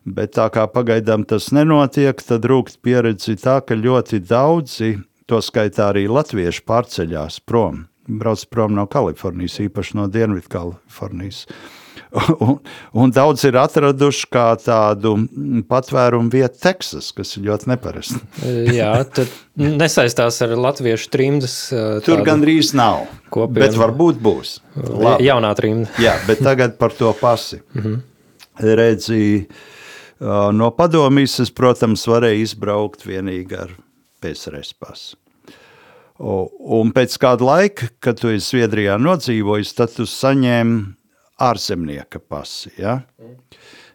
[0.10, 4.96] Bet tā kā pagaidām tas nenotiek, tad rūkt pieredzi tā, ka ļoti daudzi,
[5.30, 7.86] to skaitā arī latvieši, pārceļās prom.
[8.10, 11.46] Brauc prom no Kalifornijas, īpaši no Dienvidu Kalifornijas.
[12.42, 12.56] Un,
[12.98, 15.12] un daudz ir atraduši kā tādu
[15.70, 18.18] patvērumu vietu Teksas, kas ir ļoti neparasti.
[18.80, 19.30] Jā, tad
[19.62, 21.58] nesaistās ar latviešu trimdas.
[22.06, 23.04] Tur gandrīz nav.
[23.30, 23.62] Kopienu.
[23.62, 24.56] Bet varbūt būs.
[24.80, 25.28] Labi.
[25.28, 25.92] Jaunā trimda.
[26.06, 27.62] Jā, bet tagad par to pasi.
[27.78, 28.00] Mhm.
[28.60, 29.22] Redzi,
[30.20, 33.89] no padomjas es, protams, varēju izbraukt vienīgi ar PSRS
[34.80, 35.18] pasu.
[36.20, 40.82] Un pēc kāda laika, kad tu esi Zviedrijā nodzīvojis, tad tu saņēmi
[41.40, 42.74] ārzemnieka pasi.
[42.78, 43.00] Ja?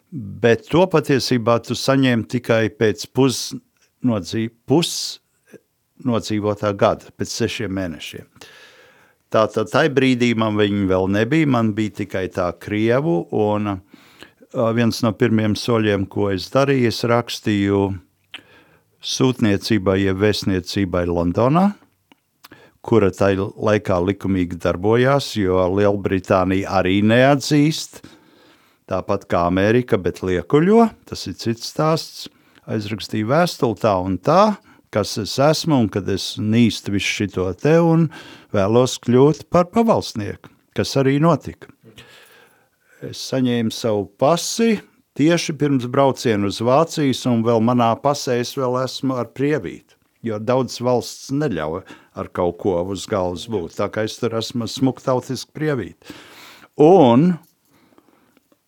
[0.09, 8.25] Bet to patiesībā tu saņēmi tikai pēc pusnodzīv, pusnodzīvotā gada, pēc sešiem mēnešiem.
[9.35, 13.77] Tātad tajā brīdī man viņa vēl nebija, man bija tikai tā Krievu, un
[14.77, 17.81] viens no pirmiem soļiem, ko es darīju, es rakstīju
[19.05, 21.69] sūtniecībai, jeb vēstniecībai Londonā,
[22.85, 28.01] kura tajā laikā likumīgi darbojās, jo Lielbritānija arī neatzīst,
[28.89, 32.27] tāpat kā Amerika, bet liekuļo, tas ir cits stāsts,
[32.69, 34.55] aizrakstīja vēstuli tā un tā,
[34.93, 38.07] kas es esmu un kad es nīstu visu šito te un
[38.55, 41.69] vēlos kļūt par pavalsnieku, kas arī notika.
[43.05, 44.79] Es saņēmu savu pasi
[45.15, 50.39] tieši pirms braucienu uz Vācijas un vēl manā pasē es vēl esmu ar prievīti jo
[50.41, 51.83] daudz valsts neļauj
[52.17, 53.75] ar kaut ko uz galvas būt.
[53.77, 56.13] Tā kā es tur esmu smuktautiski prievīt.
[56.81, 57.35] Un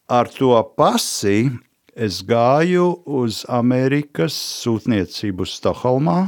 [0.08, 1.50] ar to pasi
[1.98, 6.20] es gāju uz Amerikas sūtniecību Stokholmā,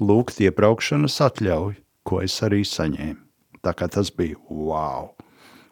[0.00, 3.22] lūgt iebraukšanas atļauju, ko es arī saņēmu.
[3.66, 5.12] Tā kā tas bija wow!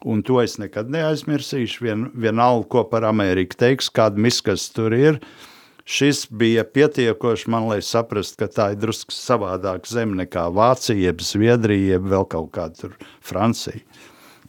[0.05, 1.81] Un to es nekad neaizmirsīšu.
[1.81, 5.51] Vien, vienalga, ko par Ameriku teiks, kāda miskas tur ir, uh,
[5.85, 11.21] šis bija pietiekoši man, lai saprastu, ka tā ir drusku savādāka zeme nekā Vācija, jeb
[11.21, 12.89] Zviedrija, jeb vēl kaut kāda
[13.23, 13.77] Francija.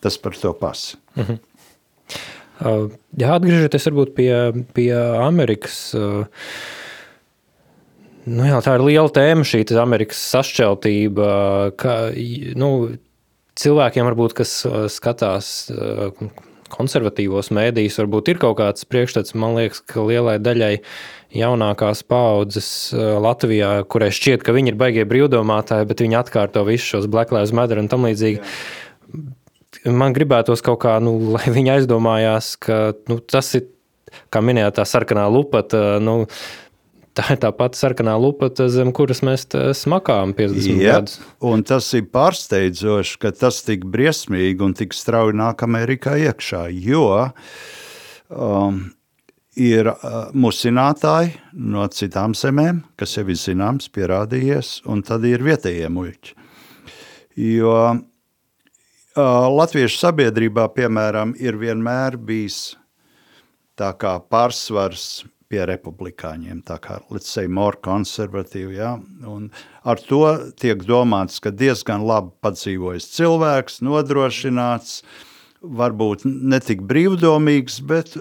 [0.01, 0.97] Tas par to pasi.
[1.17, 1.33] Uh mhm.
[1.33, 2.87] -huh.
[2.87, 5.95] uh, jā, atgriežoties varbūt pie, pie Amerikas.
[5.95, 6.27] Uh,
[8.25, 11.73] nu jā, tā ir liela tēma, šī Amerikas sašķeltība.
[11.77, 12.11] Ka,
[12.57, 12.97] nu,
[13.61, 16.11] cilvēkiem, varbūt, kas uh, skatās uh,
[16.73, 19.37] konservatīvos mēdījus, varbūt ir kaut kāds priekšstats.
[19.39, 20.73] Man liekas, ka lielai daļai
[21.37, 26.91] jaunākās paaudzes uh, Latvijā, kurai šķiet, ka viņi ir baigie brīvdomātāji, bet viņi atkārto visus
[26.95, 28.43] šos Black Lives Matter un tam līdzīgi.
[28.43, 29.25] Jā.
[29.87, 32.79] Man gribētos kaut kā, nu, lai viņi aizdomājās, ka
[33.11, 33.69] nu, tas ir,
[34.35, 36.01] kā minējāt, tā sarkanā lupata.
[36.03, 36.25] Nu,
[37.17, 39.47] tā ir tā pati sarkanā lupata, zem kuras mēs
[39.79, 41.21] smakām 50 Jā, gadus.
[41.45, 47.07] Un tas ir pārsteidzoši, ka tas tik briesmīgi un tik strauji nāk Amerikā iekšā, jo
[48.29, 48.83] um,
[49.57, 55.89] ir uh, musinātāji no citām zemēm, kas jau ir zināms, pierādījies, un tad ir vietējie
[55.93, 56.37] muļķi.
[57.37, 58.03] Jo uh,
[59.17, 62.77] latviešu sabiedrībā, piemēram, ir vienmēr bijis
[63.77, 68.97] tā kā pārsvars pie republikāņiem, tā kā, let's say, more konservatīvi, ja?
[69.27, 69.51] un
[69.87, 70.23] ar to
[70.59, 74.99] tiek domāts, ka diezgan labi padzīvojis cilvēks, nodrošināts,
[75.63, 78.17] varbūt netik brīvdomīgs, bet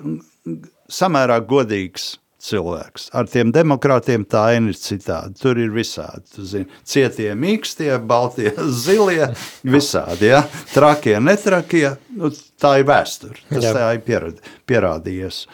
[0.91, 3.09] samērā godīgs cilvēks.
[3.17, 5.39] Ar tiem demokrātiem tā aina ir citādi.
[5.41, 6.45] Tur ir visādi.
[6.45, 8.51] Zini, cietie, mīkstie, baltie,
[8.85, 9.31] zilie,
[9.65, 10.29] visādi.
[10.33, 10.43] Ja?
[10.73, 11.87] Trakie, netrakie.
[12.15, 13.39] Nu, tā ir vēsture.
[13.49, 13.73] Tas Jā.
[13.77, 14.35] tā ir
[14.69, 15.45] pierādījies.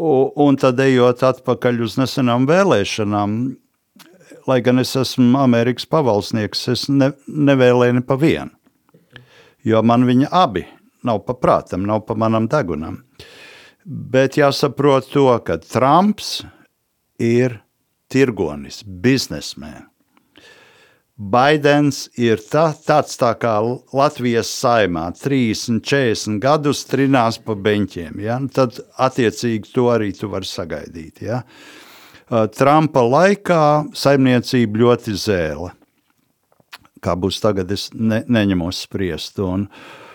[0.00, 3.34] Un, tad ejot atpakaļ uz nesenām vēlēšanām,
[4.48, 8.54] lai gan es esmu Amerikas pavalsnieks, es ne, nevēlēju ne pa vienu.
[9.60, 10.64] Jo man viņi abi
[11.04, 13.02] nav pa prātam, nav pa manam degunam.
[13.84, 16.40] Bet jāsaprot to, ka Trumps
[17.20, 17.60] ir
[18.12, 19.89] tirgonis, biznesmēns.
[21.20, 23.58] Baidens ir tā, tāds tā kā
[23.92, 28.22] Latvijas saimā, 30, 40 gadus trinās pa beņķiem.
[28.24, 28.38] Ja?
[28.40, 31.20] Nu, tad attiecīgi to arī tu vari sagaidīt.
[31.26, 31.42] Ja?
[32.56, 35.74] Trumpa laikā saimniecība ļoti zēla.
[37.04, 39.40] Kā būs tagad, es ne, neņemos spriest.
[39.44, 40.09] Un, uh,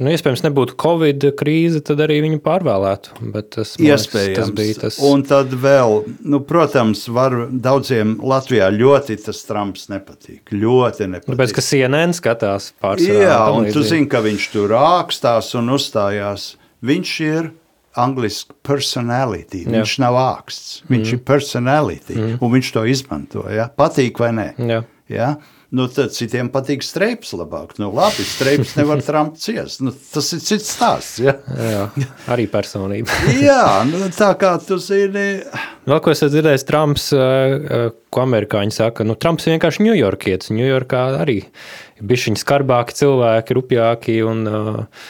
[0.00, 3.18] Nu, iespējams, nebūtu Covid krīze, tad arī viņu pārvēlētu.
[3.52, 4.96] Tas, Iespējams, tas bija tas.
[5.04, 5.98] Un tad vēl,
[6.32, 10.54] nu, protams, var daudziem Latvijā ļoti tas Trumps nepatīk.
[10.56, 11.34] Ļoti nepatīk.
[11.34, 13.26] Tāpēc, ka CNN skatās pārsvarā.
[13.28, 16.54] Jā, un tu zini, ka viņš tur ākstās un uzstājās.
[16.82, 17.52] Viņš ir
[18.00, 19.66] angliski personality.
[19.66, 19.74] Jā.
[19.76, 21.18] Viņš nav āksts, viņš mm.
[21.18, 22.36] ir personality, mm.
[22.40, 23.44] un viņš to izmanto.
[23.52, 23.68] Ja?
[23.68, 24.46] Patīk vai nē?
[24.72, 24.80] Jā.
[25.12, 25.34] Ja?
[25.72, 27.78] Nu, tad citiem patīk streips labāk.
[27.80, 29.80] Nu, labi, streips nevar trampt ciest.
[29.84, 31.22] Nu, tas ir cits stāsts.
[31.24, 31.38] Ja?
[31.56, 31.86] Jā,
[32.34, 33.08] arī personība.
[33.40, 35.40] Jā, nu, tā kā tu zini,
[35.82, 37.08] Vēl ko esmu dzirdējis, Trumps,
[38.14, 40.52] ko amerikāņi saka, nu, Trumps vienkārši ņujorkietis.
[40.54, 41.40] Ņujorkā arī
[41.98, 45.04] bišķiņi skarbāki cilvēki, rupjāki un uh,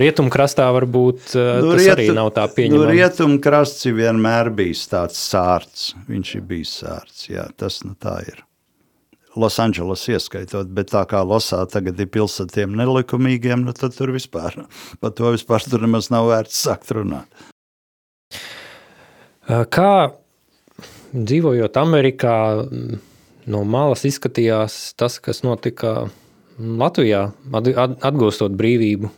[0.00, 2.92] rietumkrastā varbūt uh, nu, tas rietu, arī nav tā nu, pieņemams.
[2.94, 5.90] rietumkrasts vienmēr bijis tāds sārts.
[6.08, 8.40] Viņš ir bijis sārts, jā, tas nu tā ir.
[9.38, 14.64] Losandželos ieskaitot, bet tā kā Losā tagad ir pilsētiem nelikumīgiem, nu tad tur vispār,
[15.02, 17.28] par to vispār tur nemaz nav vērts sākt runāt.
[19.50, 20.12] Uh, Kā
[21.14, 22.34] dzīvojot Amerikā,
[23.50, 26.08] no malas izskatījās tas, kas notika
[26.60, 29.08] Latvijā, at- at- atgūstot brīvību.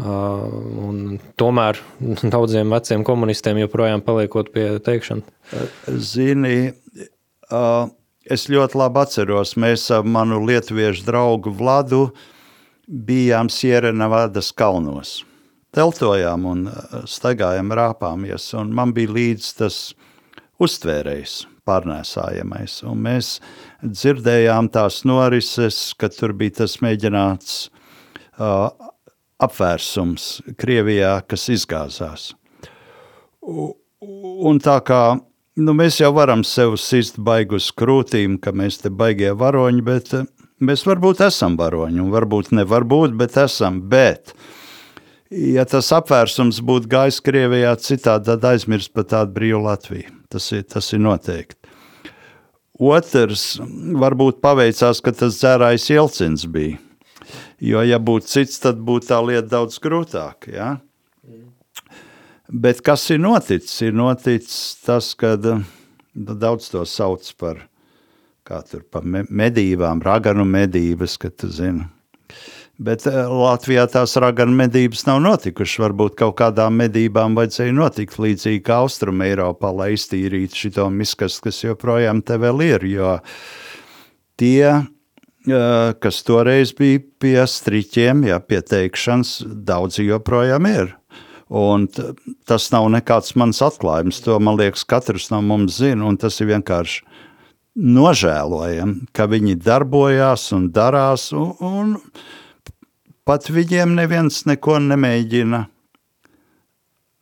[0.00, 0.46] Uh,
[0.88, 1.76] un Tomēr
[2.34, 5.28] daudziem veciem komunistiem joprojām paliekot pie teikšanas.
[6.00, 6.72] Zini,
[7.52, 7.62] ā,
[8.30, 12.06] es ļoti labi atceros, mēs ar manu lietuviešu draugu Vladu
[12.86, 15.20] bijām Sierenavadas kalnos.
[15.74, 19.78] Teltojām un ā, staigājām, rāpāmies, un man bija līdz tas
[20.60, 22.80] uztvērējs, pārnēsājamais.
[22.90, 23.36] Un mēs
[23.84, 27.56] dzirdējām tās norises, kad tur bija tas mēģināts
[28.42, 28.50] ā,
[29.40, 30.28] apvērsums
[30.60, 32.30] Krievijā, kas izgāzās.
[33.40, 35.02] Un tā kā
[35.60, 40.26] nu, mēs jau varam sev sist baigus krūtīm, ka mēs te baigie varoņi, bet eh,
[40.64, 43.82] mēs varbūt esam varoņi, un varbūt nevar būt, bet esam.
[43.92, 44.34] Bet,
[45.30, 50.16] ja tas apvērsums būtu gājis Krievijā citādi, tad aizmirst par tādu brīvu Latviju.
[50.30, 51.58] Tas ir, tas ir noteikti.
[52.80, 53.58] Otrs,
[54.00, 56.78] varbūt paveicās, ka tas dzērājs Jelcins bija.
[57.60, 60.54] Jo, ja būtu cits, tad būtu tā lieta daudz grūtāka.
[60.54, 60.70] Ja?
[62.52, 63.76] Bet kas ir noticis?
[63.86, 65.36] Ir noticis tas, ka
[66.14, 67.60] daudz to sauc par,
[68.70, 71.86] tur, par me- medībām, raganu medības, ka tu zini.
[72.80, 75.82] Bet eh, Latvijā tās raganu medības nav notikušas.
[75.84, 81.60] Varbūt kaut kādām medībām vajadzēja notikt līdzīgi kā Austrum Eiropā, lai iztīrītu šito miskastu, kas
[81.62, 82.86] joprojām te vēl ir.
[82.88, 83.18] Jo
[84.40, 90.96] tie, eh, kas toreiz bija pie striķiem, jā, pie teikšanas, daudzi joprojām ir.
[91.50, 91.88] Un
[92.46, 94.20] tas nav nekāds mans atklājums.
[94.22, 97.02] To man liekas, katrs no mums zina, tas ir vienkārši
[97.80, 101.96] nožēlojami, ka viņi darbojās un darās, un, un
[103.26, 105.64] pat viņiem neviens neko nemēģina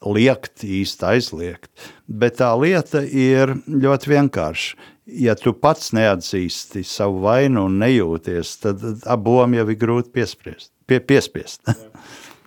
[0.08, 1.70] liekt, īsti aizliegt.
[2.06, 4.88] Bet tā lieta ir ļoti vienkārša.
[5.08, 11.00] Ja tu pats neatzīsti savu vainu un nejūties, tad abām jau ir grūti piespriest, pie,
[11.00, 11.64] piespiest.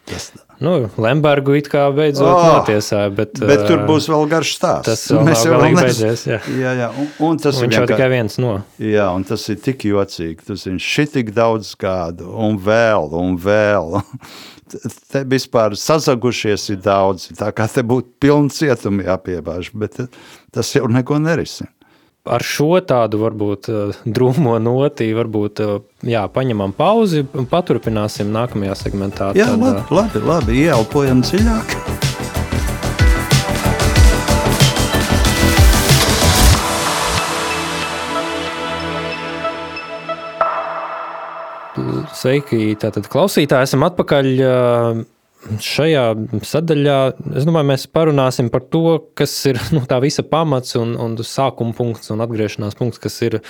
[0.05, 4.51] Tas, Nu, Lembergu it kā beidzot Oh, notiesāja, bet, bet tur ā, būs vēl garš
[4.59, 4.85] stāsts.
[4.85, 6.37] tas vēl Mēs galīgi nes- beidzies, jā.
[6.59, 8.51] Jā, jā, un, un tas ir Viņš jau vienkār- tikai viens no.
[8.77, 10.45] Jā, un tas ir tik jocīgi.
[10.45, 14.01] Tu zini, šitik daudz gadu, un vēl, un vēl.
[15.11, 17.33] Te vispār sazagušies ir daudzi.
[17.35, 20.07] Tā kā te būtu pilns cietumi jāpiebāž, bet eh,
[20.53, 21.67] tas jau neko nerisina.
[22.21, 25.71] Ar šo tādu varbūt eh, drūmo noti, varbūt eh,
[26.05, 29.31] jā, paņemam pauzi un paturpināsim nākamajā segmentā.
[29.33, 31.73] Jā, Tad, labi, labi, labi ieelpojam dziļāk.
[42.21, 44.53] Sveiki, tātad klausītāji, esam atpakaļ ā,
[45.61, 46.05] šajā
[46.45, 46.97] sadaļā.
[47.41, 52.13] Domāju, mēs parunāsim par to, kas ir nu, tā visa pamats un, un sākuma punkts
[52.13, 53.41] un atgriešanās punkts, kas ir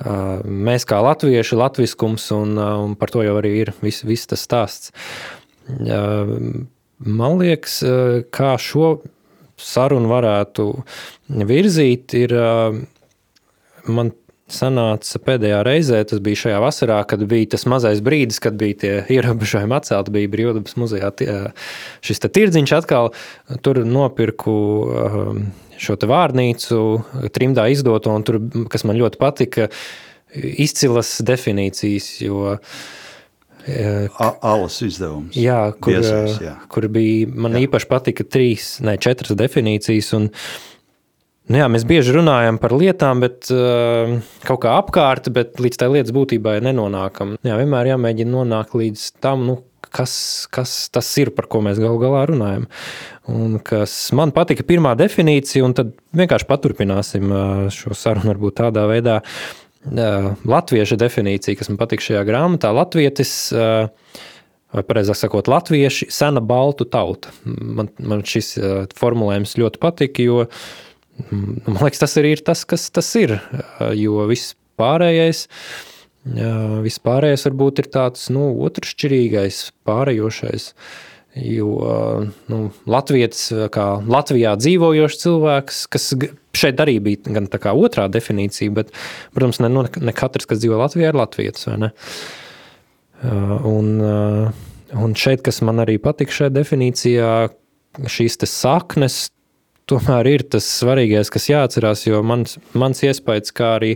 [0.00, 4.94] mēs kā latvieši, latviskums, un, un par to jau arī ir viss vis tas stāsts.
[7.00, 7.82] Man liekas,
[8.32, 8.94] kā šo
[9.60, 10.70] sarunu varētu
[11.50, 12.32] virzīt, ir
[13.92, 14.12] man
[14.52, 18.92] sanāca pēdējā reizē, tas bija šajā vasarā, kad bija tas mazais brīdis, kad bija tie
[19.16, 21.32] ierobežojumi atcelti, bija Brīvdabas muzejā tie,
[22.06, 23.12] šis tirdziņš atkal,
[23.64, 25.42] tur nopirku um,
[25.80, 26.78] šo vārnīcu,
[27.34, 28.40] trimdā izdoto, un tur,
[28.72, 29.68] kas man ļoti patika,
[30.34, 32.56] izcilas definīcijas, jo
[34.40, 35.36] Alas izdevums.
[35.36, 36.54] Jā, kur, Biezais, jā.
[36.54, 36.68] jā.
[36.72, 37.28] kur bija.
[37.28, 37.66] Man jā.
[37.66, 40.08] īpaši patika trīs, ne četras definīcijas.
[40.16, 40.30] Un,
[41.50, 45.90] nu jā, mēs bieži runājam par lietām, bet uh, kaut kā apkārt, bet līdz tai
[45.94, 47.36] lietas būtībai nenonākam.
[47.46, 49.48] Jā, vienmēr jāmēģina nonākt līdz tam.
[49.48, 52.68] Nu, Kas, kas tas ir, par ko mēs galu galā runājam?
[53.26, 58.84] Un kas man patika, pirmā definīcija, un tad vienkārši paturpināsim uh, šo sarunu varbūt tādā
[58.86, 59.16] veidā.
[59.90, 64.20] Uh, Latvieša definīcija, kas man patīk šajā grāmatā, Latvijas uh,
[64.70, 67.32] vai precīzāk sakot, latvieši, sena baltu tauta.
[67.44, 68.52] Man, man šis
[68.94, 70.89] formulējums ļoti patika, jo mm,
[71.30, 73.36] man liekas, tas arī ir tas, kas tas ir.
[73.98, 75.46] Jo viss pārējais,
[76.84, 80.72] viss pārējais varbūt ir tāds nu, otršķirīgais, pārējošais.
[81.40, 81.70] Jo
[82.50, 82.58] nu,
[82.90, 86.08] Latvijas, kā Latvijā dzīvojošs cilvēks, kas
[86.58, 88.90] šeit arī bija gan tā kā otrā definīcija, bet,
[89.36, 91.68] protams, ne, nu, ne katrs, kas dzīvo Latvijā, ir Latvijas.
[93.70, 93.92] Un,
[94.96, 97.30] un šeit, kas man arī patika šajā definīcijā,
[98.10, 99.28] šīs saknes
[99.90, 103.94] tomēr ir tas svarīgais, kas jāatcerās, jo mans, mans iespējas, kā arī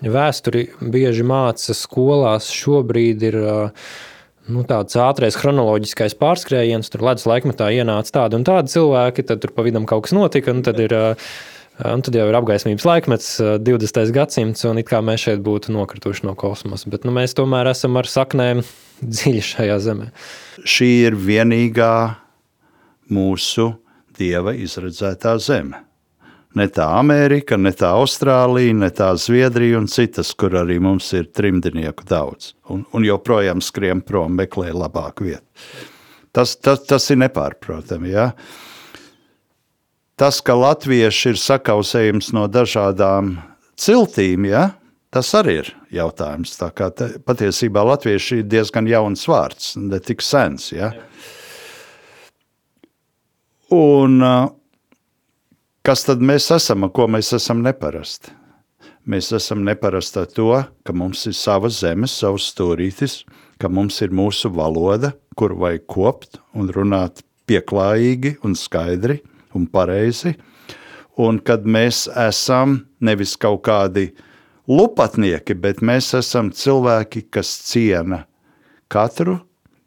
[0.00, 3.38] vēsturi bieži māca skolās, šobrīd ir
[4.50, 6.90] nu, tāds ātrais chronoloģiskais pārskrējiens.
[6.92, 10.54] Tur ledus laikmetā ienāca tādi un tādi cilvēki, tad tur pa vidam kaut kas notika,
[10.54, 10.96] un tad ir
[11.80, 13.28] Un tad jau ir apgaismības laikmets,
[13.64, 14.10] 20.
[14.12, 16.90] gadsimts, un it kā mēs šeit būtu nokrituši no kosmosa.
[16.92, 18.60] Bet nu, mēs tomēr esam ar saknēm
[19.00, 20.10] dziļi šajā zemē.
[20.68, 21.94] Šī ir vienīgā
[23.16, 23.70] mūsu
[24.20, 25.86] dieva izredzētā zeme.
[26.58, 31.28] Ne tā Amerika, ne tā Austrālija, ne tā Zviedrija un citas, kur arī mums ir
[31.30, 32.54] trimdnieku daudz.
[32.74, 35.46] Un, un joprojām skrien prom, meklē labāku vietu.
[36.34, 38.10] Tas, tas, tas ir nepārprotami.
[38.10, 38.32] Ja?
[40.18, 43.36] Tas, ka latvieši ir sakausējums no dažādām
[43.80, 44.72] ciltīm, ja,
[45.14, 46.56] tas arī ir jautājums.
[46.58, 50.72] Tā kā te, patiesībā latvieši ir diezgan jauns vārds, ne tik sens.
[50.74, 50.92] Ja.
[53.70, 54.18] Un
[55.86, 58.32] kas tad mēs esam, ko mēs esam neparasti?
[59.06, 60.48] Mēs esam neparasti ar to,
[60.82, 63.20] ka mums ir sava zeme, savs stūrītis,
[63.62, 69.20] ka mums ir mūsu valoda, kuru vajag kopt un runāt pieklājīgi un skaidri
[69.54, 70.34] un pareizi.
[71.20, 74.08] Un kad mēs esam nevis kaut kādi
[74.66, 78.24] lupatnieki, bet mēs esam cilvēki, kas ciena
[78.90, 79.38] katru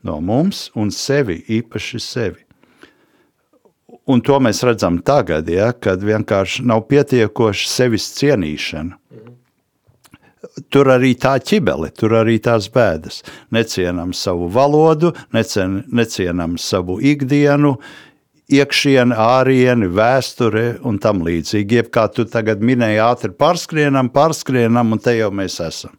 [0.07, 2.43] no mums un sevi, īpaši sevi.
[4.11, 8.99] Un to mēs redzam tagad, ja, kad vienkārši nav pietiekoši sevis cienīšana.
[10.69, 13.21] Tur arī tā ķibele, tur arī tās bēdas.
[13.55, 17.77] Necienam savu valodu, necien, necienam savu ikdienu,
[18.51, 21.79] iekšieni, ārieni, vēsture un tam līdzīgi.
[21.79, 25.95] Jeb kā tu tagad minēji, ātri pārskrienam, pārskrienam, un te jau mēs esam.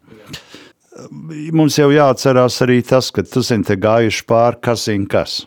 [1.51, 5.41] Mums jau jāatcerās arī tas, ka tu zini, te gājuši pāri, kas zina kas.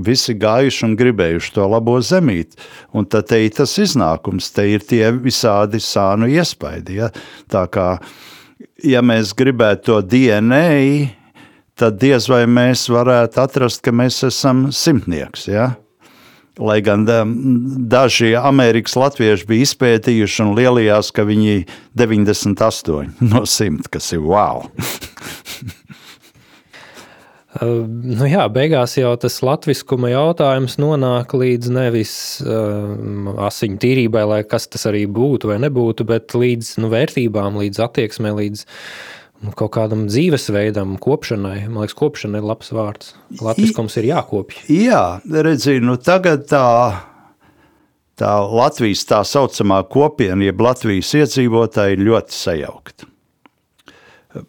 [0.00, 2.56] Visi gājuši un gribējuši to labo zemīti,
[2.96, 6.96] un tad te ir tas iznākums, te ir tie visādi sānu iespaidi.
[7.02, 7.10] Ja?
[7.52, 7.98] Tā kā,
[8.80, 11.12] ja mēs gribētu to DNA,
[11.76, 15.44] tad diez vai mēs varētu atrast, ka mēs esam simtnieks.
[15.52, 15.74] Ja?
[16.56, 17.04] Lai gan
[17.92, 24.24] daži Amerikas latvieši bija izpētījuši un lielījās, ka viņi ir 98 no 100, kas ir
[24.24, 24.64] wow.
[27.52, 32.14] Uh, nu jā, beigās jau tas latviskuma jautājums nonāk līdz nevis
[32.46, 32.94] uh,
[33.48, 38.32] asiņu tīrībai, lai kas tas arī būtu vai nebūtu, bet līdz nu, vērtībām, līdz attieksmē,
[38.38, 38.64] līdz
[39.42, 41.64] Nu, kaut kādam dzīvesveidam, kopšanai.
[41.66, 43.14] Man liekas, kopšana ir labs vārds.
[43.42, 44.60] Latviskums ir jākopj.
[44.70, 46.66] Jā, redziet, nu tagad tā,
[48.18, 53.11] tā Latvijas tā saucamā kopiena, jeb Latvijas iedzīvotāji ir ļoti sajaukta.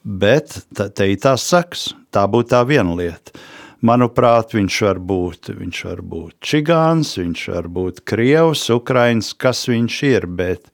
[0.04, 3.36] Bet te ir tās saks, tā būtu tā viena lieta.
[3.84, 9.98] Manuprāt, viņš var būt, viņš var būt čigāns, viņš var būt krievs, ukrains, kas viņš
[10.08, 10.70] ir, bet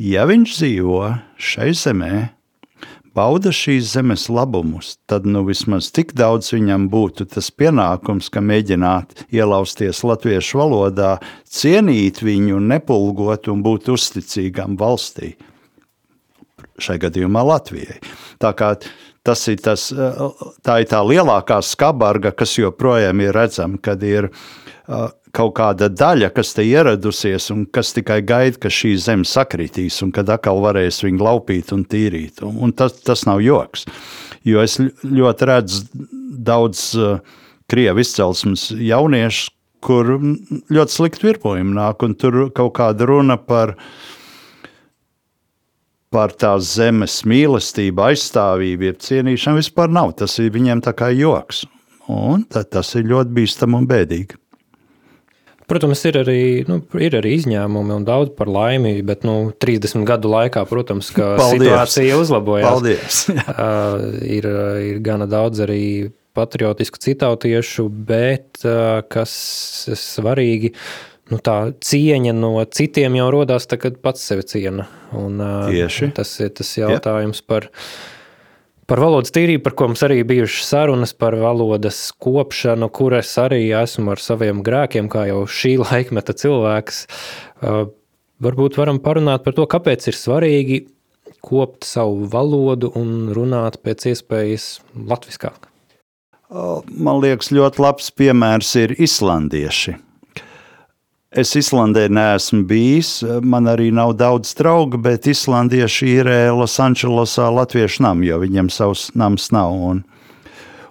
[0.00, 1.02] ja viņš dzīvo
[1.36, 2.14] šai zemē,
[3.14, 9.26] bauda šīs zemes labumus, tad nu vismaz tik daudz viņam būtu tas pienākums, ka mēģināt
[9.28, 15.34] ielausties latviešu valodā, cienīt viņu, nepulgot un būt uzticīgam valstī.
[16.82, 18.00] Šai gadījumā Latvijai.
[18.42, 18.74] Tā kā
[19.24, 19.86] tas ir tas,
[20.66, 24.30] tā ir tā lielākā skabarga, kas joprojām ir redzama, kad ir
[25.34, 30.12] kaut kāda daļa, kas te ieradusies un kas tikai gaida, ka šī zeme sakritīs un
[30.14, 32.42] kad atkal varēs viņu laupīt un tīrīt.
[32.46, 33.88] Un, un tas, tas nav joks.
[34.44, 36.06] Jo es ļoti redzu
[36.44, 36.90] daudz
[37.70, 39.50] krievu izcelsmes jauniešu,
[39.84, 40.14] kur
[40.72, 43.74] ļoti slikti virpojumi nāk, un tur kaut kāda runa par,
[46.14, 50.14] par tās zemes mīlestību, aizstāvību, ir cienīšana vispār nav.
[50.20, 51.64] Tas ir viņiem tā kā joks.
[52.10, 54.38] Un tas ir ļoti bīstami un bēdīgi.
[55.64, 60.28] Protams, ir arī, nu, ir arī izņēmumi un daudz par laimi, bet nu, 30 gadu
[60.28, 61.54] laikā, protams, Paldies.
[61.54, 62.68] situācija uzlabojās.
[62.68, 63.22] Paldies!
[63.32, 64.48] uh, ir,
[64.90, 69.32] ir gana daudz arī patriotisku citautiešu, bet uh, kas
[69.96, 70.74] svarīgi,
[71.34, 74.88] nu, tā cieņa no citiem jau rodās, tad, kad pats sevi ciena.
[75.18, 76.12] Un, Tieši.
[76.14, 77.48] Tas ir tas jautājums ja.
[77.50, 77.72] par
[78.84, 83.62] Par valodas tīrību, par ko mums arī bijušas sarunas par valodas kopšanu, kur es arī
[83.72, 87.06] esmu ar saviem grēkiem, kā jau šī laikmeta cilvēks.
[88.44, 90.82] Varbūt varam parunāt par to, kāpēc ir svarīgi
[91.44, 95.70] kopt savu valodu un runāt pēc iespējas latviskāk.
[96.52, 99.96] Man liekas, ļoti labs piemērs ir islandieši.
[101.34, 103.08] Es Islandē neesmu bijis,
[103.42, 109.48] man arī nav daudz draugu, bet islandieši ir Losandželosā latviešu namu, jo viņiem savs nams
[109.50, 109.74] nav.
[109.74, 110.04] Un,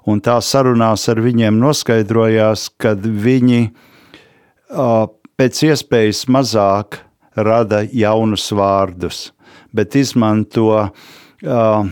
[0.04, 5.08] un tā sarunās ar viņiem noskaidrojās, ka viņi uh,
[5.40, 7.00] pēc iespējas mazāk
[7.40, 9.30] rada jaunus vārdus,
[9.72, 11.92] bet izmanto uh,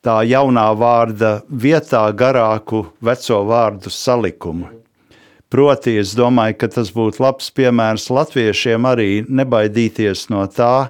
[0.00, 4.78] tā jaunā vārda vietā garāku veco vārdu salikumu.
[5.52, 10.88] Proti, es domāju, ka tas būtu labs piemērs latviešiem arī nebaidīties no tā,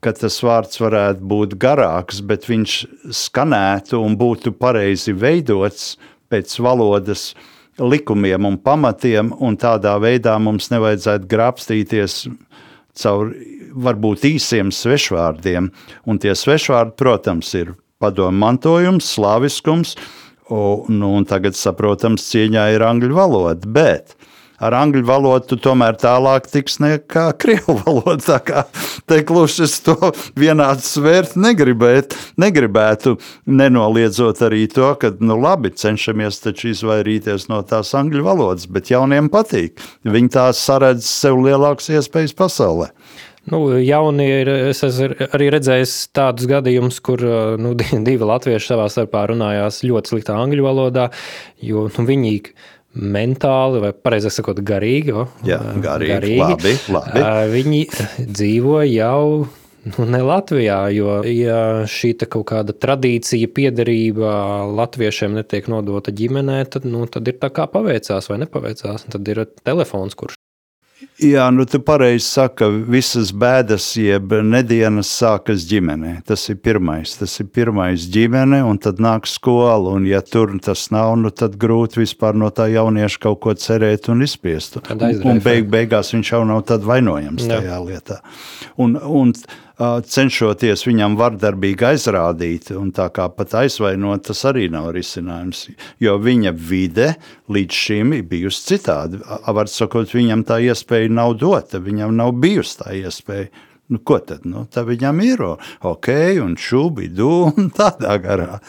[0.00, 2.78] ka tas vārds varētu būt garāks, bet viņš
[3.12, 5.98] skanētu un būtu pareizi veidots
[6.32, 7.34] pēc valodas
[7.76, 12.18] likumiem un pamatiem, un tādā veidā mums nevajadzētu grābstīties
[12.96, 13.34] caur
[13.74, 15.68] varbūt īsiem svešvārdiem.
[16.08, 19.98] Un tie svešvārdi, protams, ir padomu mantojums, slāviskums,
[20.52, 23.64] Un, nu, un tagad, saprotams, cieņā ir angļu valoda.
[23.64, 24.16] Bet
[24.62, 28.18] ar angļu valodu tomēr tālāk tiks nekā krievu valoda.
[28.24, 28.64] Tā kā
[29.10, 33.16] te kluši es to vienādi svērt negribēt, negribētu,
[33.46, 39.30] nenoliedzot arī to, ka, nu labi, cenšamies taču izvairīties no tās angļu valodas, bet jauniem
[39.32, 39.80] patīk.
[40.04, 42.92] Viņi tās saredz sev lielākas iespējas pasaulē.
[43.52, 47.24] Nu, jauni ir, es esmu arī redzējis tādus gadījumus, kur
[47.60, 51.10] nu, divi latvieši savā starpā runājās ļoti sliktā angļu valodā,
[51.64, 52.38] jo nu, viņi
[52.94, 57.24] mentāli, vai pareizāk sakot, garīgi, o, Jā, garīgi, garīgi labi, labi.
[57.56, 57.80] viņi
[58.22, 59.24] dzīvo jau
[59.90, 61.58] nu, ne Latvijā, jo ja
[61.90, 64.36] šī kaut kāda tradīcija, piederība
[64.70, 69.08] latviešiem netiek nodota ģimenē, tad, nu, tad ir tā kā paveicās vai nepaveicās.
[69.10, 70.38] Tad ir telefons, kurš
[71.18, 76.16] Jā, nu tu pareizi saki, ka visas bēdas, jeb nedēļas sākas ģimenē.
[76.26, 77.16] Tas ir pirmais.
[77.18, 79.94] Tas ir pirmais ģimene, un tad nāk skola.
[79.94, 84.08] Un, ja tur tas nav, nu, tad grūti vispār no tā jaunieša kaut ko cerēt
[84.12, 84.80] un izspiest.
[84.94, 87.58] Un, un beig, beigās viņš jau nav vainojams Jā.
[87.58, 88.20] tajā lietā.
[88.80, 89.34] Un, un,
[89.78, 95.66] cenšoties viņam vardarbīgi aizrādīt, un tā kā pat aizvainot, tas arī nav risinājums.
[96.02, 97.14] Jo viņa vide
[97.50, 99.20] līdz šim ir bijusi citāda.
[99.44, 103.50] Var sakot, viņam tā iespēja nav dota, viņam nav bijusi tā iespēja.
[103.92, 104.46] Nu, ko tad?
[104.48, 106.08] Nu, tā viņam ir ok,
[106.40, 108.60] un šūbi, du, un tādā garā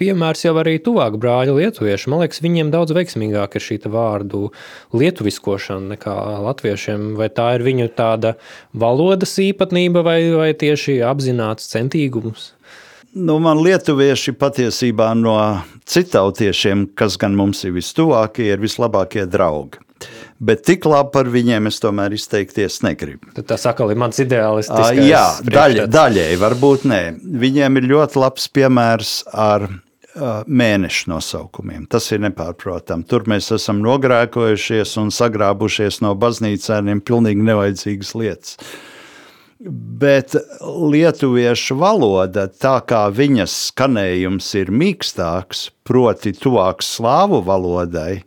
[0.00, 2.10] piemērs jau arī tuvāk brāļa lietuvieši.
[2.12, 4.50] Man liekas, viņiem daudz veiksmīgāk ir šī vārdu
[4.96, 6.16] lietuviskošana nekā
[6.46, 7.12] latviešiem.
[7.18, 8.36] Vai tā ir viņu tāda
[8.72, 12.52] valodas īpatnība vai, vai tieši apzināts centīgums?
[13.12, 15.36] Nu, man lietuvieši patiesībā no
[15.84, 19.82] citautiešiem, kas gan mums ir vistuvākie, ir vislabākie draugi.
[20.42, 23.30] Bet tik labi par viņiem es tomēr izteikties negribu.
[23.36, 24.98] Tad tas atkal ir mans ideālistisks.
[25.06, 27.02] Jā, daļa, daļēji varbūt nē.
[27.44, 29.68] Viņiem ir ļoti labs piemērs ar
[30.46, 31.86] mēnešu nosaukumiem.
[31.90, 33.06] Tas ir nepārprotami.
[33.08, 38.58] Tur mēs esam nogrēkojušies un sagrābušies no baznīcēniem pilnīgi nevajadzīgas lietas.
[40.02, 48.24] Bet lietuviešu valoda, tā kā viņas skanējums ir mīkstāks, proti, tuvāks slāvu valodai,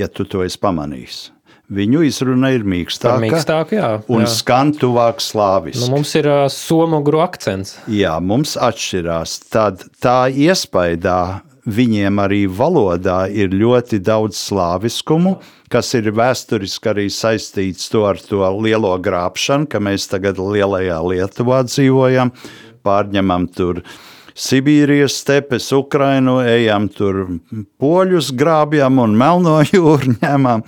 [0.00, 1.28] ja tu to esi pamanījis
[1.70, 4.30] Viņu izruna ir mīkstāka, mīkstāka jā, un jā.
[4.32, 5.84] skan tuvāk slāviski.
[5.84, 7.76] Nu, mums ir uh, somogru akcents.
[7.86, 9.36] Jā, mums atšķirās.
[9.54, 15.36] Tad tā iespaidā viņiem arī valodā ir ļoti daudz slāviskumu,
[15.70, 21.62] kas ir vēsturiski arī saistīts to ar to lielo grābšanu, ka mēs tagad lielajā Lietuvā
[21.70, 22.34] dzīvojam,
[22.82, 23.84] pārņemam tur.
[24.40, 27.26] Sibīrijas stepes, Ukrainu, ejam tur
[27.80, 30.64] poļus, grābjam un melno jūru ņemam.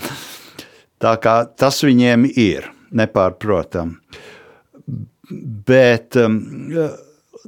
[1.03, 3.97] Tā kā tas viņiem ir nepārprotami.
[5.67, 6.37] Bet um,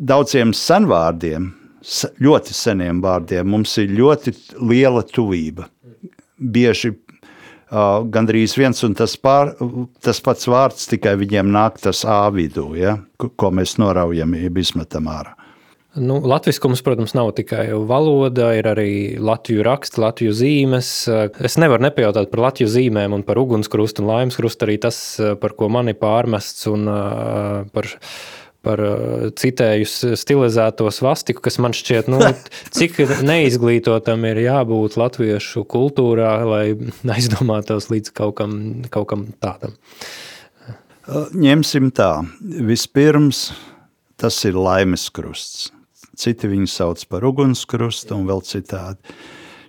[0.01, 1.51] daudziem senvārdiem,
[2.25, 4.33] ļoti seniem vārdiem, mums ir ļoti
[4.65, 5.69] liela tuvība.
[6.41, 9.53] Bieži uh, gandrīz viens un tas, pār,
[10.01, 15.13] tas pats vārds, tikai viņiem nāk tas ā vidū, ja, ko mēs noraujam, jeb izmetam
[15.13, 15.37] ārā.
[15.95, 18.93] Nu, Latviskums, protams, nav tikai valoda, ir arī
[19.23, 20.89] latviešu raksts, latviešu zīmes.
[21.39, 24.67] Es nevaru nepajautāt par latviešu zīmēm un par ugunskrustu un laimes krustu.
[24.67, 24.99] Arī tas,
[25.39, 26.89] par ko man ir pārmests, un
[27.77, 27.91] par,
[28.67, 28.83] par
[29.39, 32.19] citēju stilizēto svastiku, kas man šķiet, nu,
[32.75, 36.65] cik neizglītotam ir jābūt latviešu kultūrā, lai
[37.15, 38.59] aizdomātos līdz kaut kam,
[38.91, 39.79] kaut kam tādam.
[41.39, 42.17] Ņemsim tā.
[42.43, 43.47] Vispirms
[44.19, 45.71] tas ir laimes krusts
[46.17, 49.17] citi viņu sauc par ugunskrustu un vēl citādi.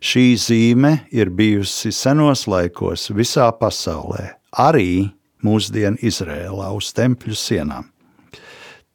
[0.06, 5.08] Šī zīme ir bijusi senos laikos visā pasaulē, arī
[5.46, 7.88] mūsdienu Izrēlā uz tempļu sienām.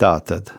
[0.00, 0.52] Tātad,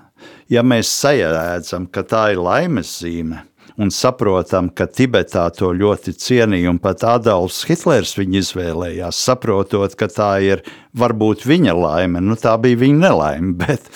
[0.52, 3.46] ja mēs sajēdzam, ka tā ir laimes zīme,
[3.82, 10.10] un saprotam, ka Tibetā to ļoti cienīja, un pat Adolfs Hitlers viņu izvēlējās, saprotot, ka
[10.12, 10.66] tā ir
[10.98, 13.88] varbūt viņa laime, nu tā bija viņa nelaime, bet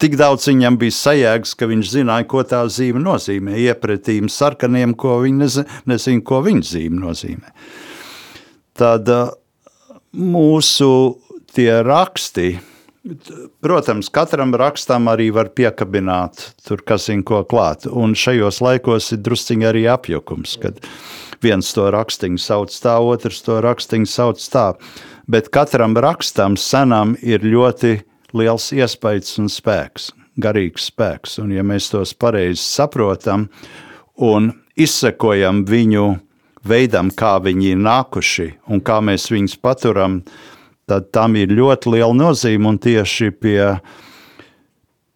[0.00, 5.20] tik daudz viņam bija sajēgas, ka viņš zināja, ko tā zīme nozīmē, iepratīm sarkaniem, ko
[5.24, 7.54] viņi nezina, nezin, ko viņa zīme nozīmē.
[8.80, 9.12] Tad
[10.16, 10.90] mūsu
[11.54, 12.50] tie raksti,
[13.64, 17.86] Protams, katram rakstam arī var piekabināt tur, kas zina, ko klāt.
[17.88, 20.82] Un šajos laikos ir drusciņi arī apjukums, kad
[21.40, 24.66] viens to rakstiņu sauc tā, otrs to rakstiņu sauc tā.
[25.32, 27.96] Bet katram rakstam senam ir ļoti
[28.36, 30.10] liels iespējas un spēks,
[30.40, 31.38] garīgs spēks.
[31.42, 33.48] Un ja mēs tos pareizi saprotam
[34.20, 36.06] un izsekojam viņu
[36.66, 40.20] veidam, kā viņi ir nākuši un kā mēs viņus paturam,
[40.90, 42.76] tad tam ir ļoti liela nozīme.
[42.82, 43.60] Tieši pie,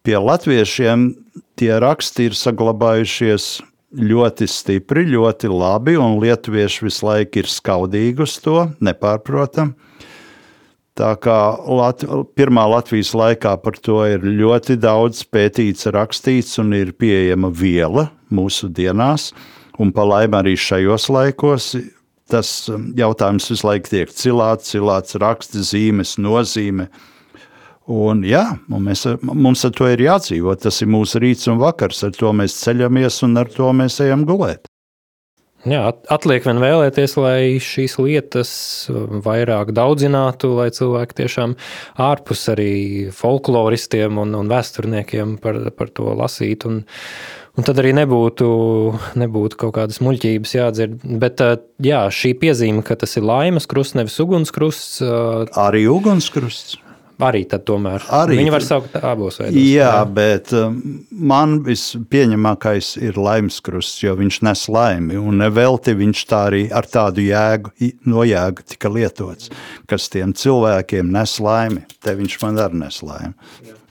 [0.05, 1.11] pie latviešiem
[1.59, 3.49] tie raksti ir saglabājušies
[3.95, 9.75] ļoti stipri, ļoti labi, un lietuvieši visu laiku ir skaudīgi uz to, nepārprotam.
[10.95, 11.39] Tā kā
[11.75, 12.05] Lat
[12.39, 18.69] pirmā Latvijas laikā par to ir ļoti daudz pētīts, rakstīts, un ir pieejama viela mūsu
[18.71, 19.33] dienās,
[19.79, 21.73] un pa laimi arī šajos laikos
[22.31, 26.89] tas um, jautājums visu laiku tiek cilāts, cilāts raksta zīmes, nozīme.
[27.85, 28.41] Un, jā,
[28.73, 30.63] un mēs, mums ar to ir jādzīvot.
[30.63, 32.01] Tas ir mūsu rīts un vakars.
[32.07, 34.65] Ar to mēs ceļamies un ar to mēs ejam gulēt.
[35.65, 35.81] Jā,
[36.13, 38.51] atliek vien vēlēties, lai šīs lietas
[39.25, 41.55] vairāk daudzinātu, lai cilvēki tiešām
[42.05, 42.75] ārpus arī
[43.15, 46.69] folkloristiem un, un vēsturniekiem par, par to lasītu.
[46.73, 46.85] Un,
[47.55, 48.45] Un tad arī nebūtu,
[49.15, 50.97] nebūtu kaut kādas muļķības jādzird.
[51.21, 51.39] Bet
[51.79, 54.99] jā, šī piezīme, ka tas ir laimes krusts, nevis ugunskrusts.
[55.63, 56.75] Arī ugunskrusts.
[57.23, 58.03] Arī tad tomēr.
[58.11, 58.35] Arī.
[58.41, 59.55] Viņi var saukt abos veidos.
[59.55, 60.03] Jā, jā.
[60.17, 60.51] bet
[61.09, 65.19] man vispieņemamākais ir laimes krusts, jo viņš nes laimi.
[65.19, 67.71] Un nevelti viņš tā arī ar tādu jēgu,
[68.11, 69.51] nojēgu tika lietots,
[69.87, 71.85] kas tiem cilvēkiem nes laimi.
[72.03, 73.35] Te viņš man arī nes laimi.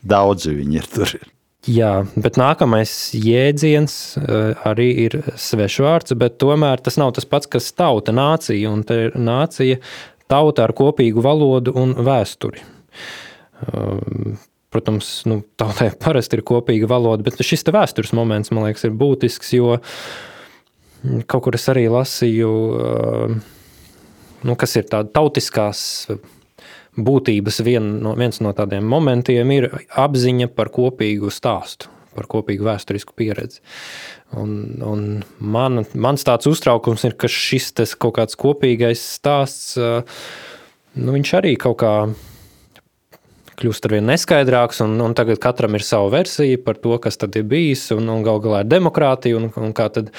[0.05, 1.15] Daudzi viņi ir tur.
[1.17, 1.31] Ir.
[1.65, 7.71] Jā, bet nākamais jēdziens eh, arī ir svešvārds, bet tomēr tas nav tas pats, kas
[7.73, 8.69] tauta, nācija.
[8.69, 9.81] Un te ir nācija,
[10.29, 12.74] tauta ar kopīgu valodu un vēsturi.
[13.63, 14.37] Ehm,
[14.75, 19.55] protams, nu, tautai parasti ir kopīga valoda, bet šis vēstures moments, man liekas, ir būtisks,
[19.57, 19.77] jo
[21.31, 22.53] kaut kur es arī lasīju,
[22.85, 23.43] ehm,
[24.45, 26.09] nu, kas ir tāda tautiskās
[26.95, 29.69] būtības vien no, viens no tādiem momentiem ir
[29.99, 33.63] apziņa par kopīgu stāstu, par kopīgu vēsturisku pieredzi.
[34.39, 41.35] Un, un man, mans tāds uztraukums ir, ka šis kaut kāds kopīgais stāsts, nu, viņš
[41.41, 41.95] arī kaut kā
[43.61, 47.37] kļūst ar vien neskaidrāks, un, un tagad katram ir sava versija par to, kas tad
[47.39, 50.13] ir bijis, un, un gal galā ir demokrātija, un, un kā tad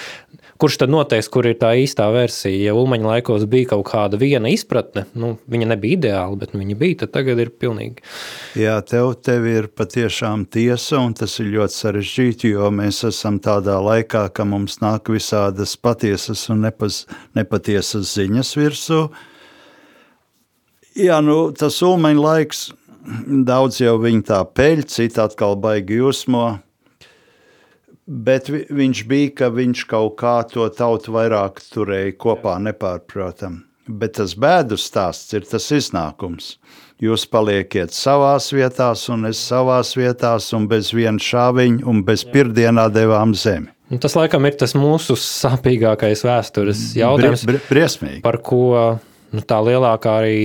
[0.56, 2.70] Kurš tad noteiks, kur ir tā īstā versija?
[2.70, 7.00] Ja Ulmaņa laikos bija kaut kāda viena izpratne, nu, viņa nebija ideāla, bet viņa bija,
[7.02, 8.06] tad tagad ir pilnīgi.
[8.56, 13.82] Jā, tev, tev ir patiešām tiesa, un tas ir ļoti sarežģīti, jo mēs esam tādā
[13.84, 17.04] laikā, ka mums nāk visādas patiesas un nepas,
[17.36, 19.02] nepatiesas ziņas virsū.
[20.96, 22.70] Jā, nu, tas Ulmaņa laiks,
[23.48, 26.48] daudz jau viņa tā peļ, citi atkal baigi jūsmo,
[28.06, 33.64] Bet viņš bija, ka viņš kaut kā to tautu vairāk turēja kopā, nepārprotam.
[33.90, 36.56] Bet tas bēdu stāsts ir tas iznākums.
[37.02, 42.86] Jūs palieciet savās vietās, un es savās vietās, un bez viena šāviņa, un bez pirmdienā
[42.94, 43.74] devām zemi.
[43.90, 47.46] Un tas laikam ir tas mūsu sāpīgākais vēstures jautājums.
[47.46, 48.22] Bri, bri, briesmīgi.
[48.26, 48.64] Par ko
[49.34, 50.40] nu, tā lielākā arī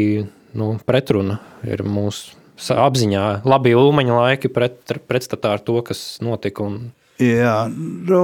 [0.56, 1.38] nu, pretruna
[1.68, 3.26] ir mūsu apziņā.
[3.48, 6.66] Labi, Ulmaņa laiki pret, pretstatā ar to, kas notika.
[6.68, 6.90] Un
[7.20, 8.20] Jā, nu,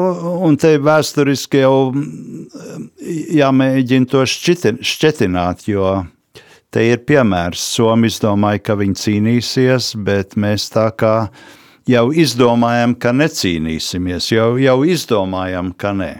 [0.46, 2.86] un te vēsturiski jau mm,
[3.36, 5.90] jāmēģina to šķitin, šķetināt, jo
[6.72, 7.60] te ir piemērs.
[7.76, 11.28] Somi izdomāja, ka viņi cīnīsies, bet mēs tā kā
[11.88, 16.12] jau izdomājam, ka necīnīsimies, jau, jau izdomājam, ka nē.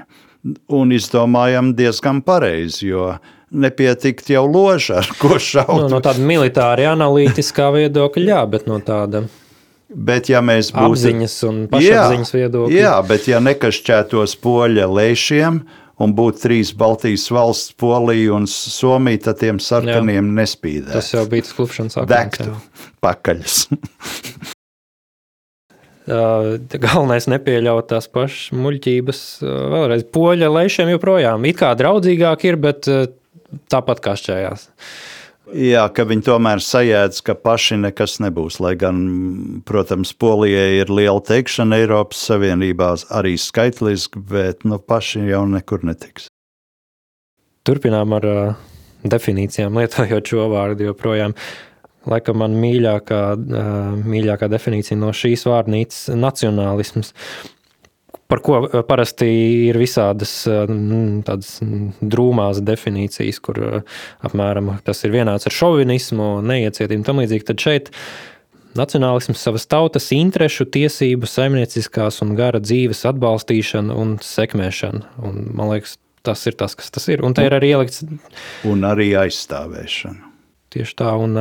[0.76, 3.14] Un izdomājam diezgan pareizi, jo
[3.50, 5.86] nepietikt jau loža, ar ko šaut.
[5.86, 9.26] Nu, no tāda militāra analītiskā viedokļa, jā, bet no tāda
[9.86, 15.60] Bet, ja mēs būtu apziņas un pašapziņas viedokļi, jā, bet ja nekašķētos poļa lēšiem
[16.02, 20.34] un būtu trīs Baltijas valsts, Polija un Somija, tad tiem sarkaniem jā.
[20.42, 20.96] nespīdētu.
[20.98, 22.10] Tas jau bija klupšanas akmens.
[22.10, 22.58] Dektu
[23.06, 23.60] pakaļas.
[26.06, 29.22] galvenais nepieļaut tās pašas muļķības.
[29.46, 32.90] Vēlreiz poļa lešiem joprojām it kā draudzīgāk ir, bet
[33.72, 34.68] tāpat kā šķējās.
[35.54, 38.58] Jā, ka viņi tomēr sajēdz, ka paši nekas nebūs.
[38.58, 38.96] Lai gan,
[39.68, 46.26] protams, Polijai ir liela teikšana Eiropas Savienībā, arī skaitliski, bet nu, paši jau nekur netiks.
[47.66, 48.66] Turpinām ar uh,
[49.06, 51.36] definīcijām, lietojot šo vārdu joprojām.
[52.10, 53.70] Laikam man mīļākā, uh,
[54.02, 57.14] mīļākā definīcija no šīs vārnīcas- nacionālisms.
[58.26, 59.26] Par ko parasti
[59.68, 63.60] ir visādas tādas drūmās definīcijas, kur
[64.26, 67.46] apmēram tas ir vienāds ar šovinismu, neiecietību tam līdzīgi.
[67.46, 67.92] Tad šeit
[68.76, 75.04] nacionālisms savas tautas interešu, tiesību, saimnieciskās un gara dzīves atbalstīšana un sekmēšana.
[75.22, 75.96] Un, man liekas,
[76.26, 77.22] tas ir tas, kas tas ir.
[77.26, 78.02] Un te ir arī ielikts.
[78.66, 80.32] Un arī aizstāvēšana.
[80.74, 81.14] Tieši tā.
[81.22, 81.38] Un,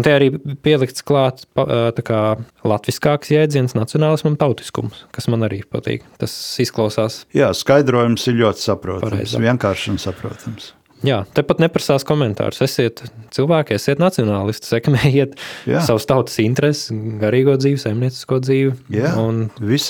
[0.00, 0.30] un te arī
[0.64, 2.22] pielikts klāt kā
[2.64, 6.06] latviskāks jēdziens nacionālismam tautiskums, kas man arī patīk.
[6.22, 6.32] Tas
[6.62, 7.24] izklausās.
[7.36, 9.10] Jā, skaidrojums ir ļoti saprotams.
[9.10, 9.42] Pareizā.
[9.44, 10.72] Vienkārši un saprotams.
[11.06, 12.60] Jā, tepat neprasās komentārus.
[12.64, 13.00] Esiet
[13.32, 15.38] cilvēki, esiet nacionālisti, sekmējiet
[15.70, 15.80] Jā.
[15.86, 16.90] savus tautas intereses,
[17.20, 18.74] garīgo dzīvi, saimniecisko dzīvi.
[18.92, 19.14] Jā,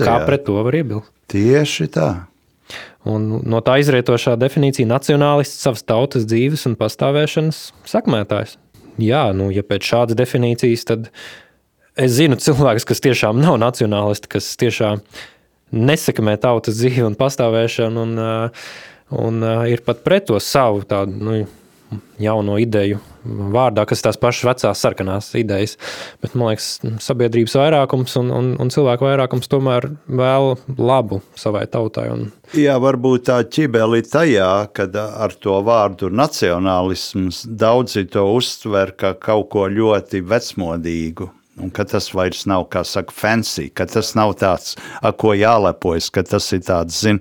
[0.06, 1.10] kā pret to var iebilst?
[1.30, 2.10] Tieši tā.
[3.10, 8.58] Un no tā izrietošā definīcija- nacionālists, savas tautas dzīves un pastāvēšanas sakmētājs.
[8.98, 11.10] Jā, nu, ja pēc šādas definīcijas, tad
[12.00, 15.04] es zinu cilvēkus, kas tiešām nav nacionālisti, kas tiešām
[15.70, 18.50] nesekmē tautas dzīvi un pastāvēšanu, un,
[19.20, 21.38] un ir pat pret to savu tādu nu,
[22.20, 25.76] jauno ideju vārdā, kas tās pašas vecās sarkanās idejas.
[26.22, 26.68] Bet man liekas,
[27.04, 32.08] sabiedrības vairākums un, un, un cilvēku vairākums tomēr vēl labu savai tautai.
[32.14, 32.28] Un...
[32.56, 39.50] Jā, varbūt tā ķibeli tajā, kad ar to vārdu nacionālisms daudzi to uztver kā kaut
[39.52, 41.30] ko ļoti vecmodīgu.
[41.60, 46.08] Un ka tas vairs nav, kā saka, fancy, ka tas nav tāds, ar ko jālepojas,
[46.14, 47.18] ka tas ir tāds, zin,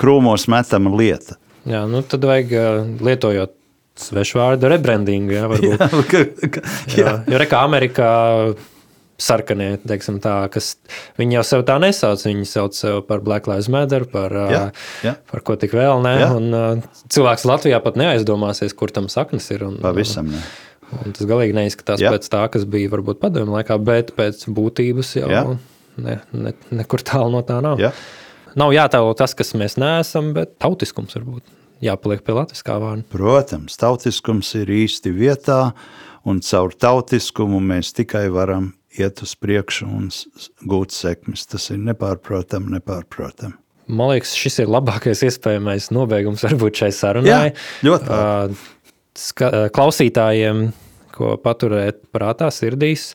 [0.00, 1.36] krūmos metama lieta.
[1.68, 2.54] Jā, nu tad vajag
[3.04, 3.52] lietojot
[4.00, 5.36] svešvārdu rebrandingu.
[5.54, 5.82] Varbūt.
[5.82, 6.22] jā, ka,
[6.56, 6.62] ka,
[6.94, 7.04] jā.
[7.04, 8.12] Jā, jo reka Amerikā
[9.20, 10.74] sarkanie, teiksim tā, kas
[11.20, 12.22] viņi jau sev tā nesauc.
[12.26, 14.64] Viņi sauc sevi par Black Lives Matter, par, jā,
[15.06, 15.14] jā.
[15.30, 16.16] par ko tik vēl ne.
[16.34, 16.82] Un,
[17.14, 19.66] cilvēks Latvijā pat neaizdomāsies, kur tam saknes ir.
[19.68, 20.42] Un, Pavisam ne.
[20.94, 22.12] Un tas galīgi neizskatās jā.
[22.12, 25.42] pēc tā, kas bija varbūt padomju laikā, bet pēc būtības jau jā.
[26.04, 27.80] ne, ne, nekur tālu no tā nav.
[27.82, 27.90] Jā.
[28.60, 31.42] Nav jātēlo tas, kas mēs neesam, bet tautiskums varbūt
[31.84, 33.04] jāpaliek pie latviskā vārda.
[33.12, 35.60] Protams, tautiskums ir īsti vietā,
[36.24, 40.08] un caur tautiskumu mēs tikai varam iet uz priekšu un
[40.70, 41.46] gūt sekmes.
[41.50, 43.58] Tas ir nepārprotami, nepārprotami.
[43.84, 47.28] Man liekas, šis ir labākais iespējamais nobeigums varbūt šai sarunai.
[47.28, 47.40] Jā,
[47.84, 48.08] ļoti.
[48.08, 48.70] Uh,
[49.74, 50.70] klausītājiem,
[51.14, 53.12] ko paturēt prātā, sirdīs,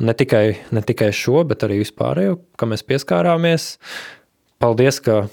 [0.00, 3.74] ne tikai, ne tikai šo, bet arī vispārējo, kam mēs pieskārāmies.
[4.58, 5.26] Paldies, ka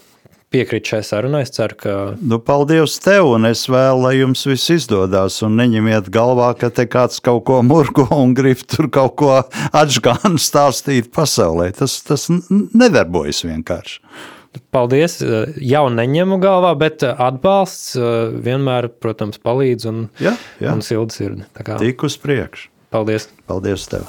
[0.55, 1.43] piekrīt šai sarunai.
[1.45, 1.95] Es ceru, ka.
[2.23, 5.41] Nu, paldies tev, un es vēlu, lai jums viss izdodas.
[5.45, 9.33] Un neņemiet galvā, ka te kāds kaut ko murgo un grib tur kaut ko
[9.75, 11.71] atžgānu stāstīt pasaulē.
[11.75, 13.99] Tas, tas nedarbojas vienkārši.
[14.71, 15.17] Paldies.
[15.59, 17.97] Jau neņemu galvā, bet atbalsts
[18.45, 20.71] vienmēr, protams, palīdz un, jā, jā.
[20.71, 21.49] un silda sirdi.
[21.59, 22.71] Tik uz priekšu.
[22.95, 23.27] Paldies.
[23.49, 24.07] Paldies tev.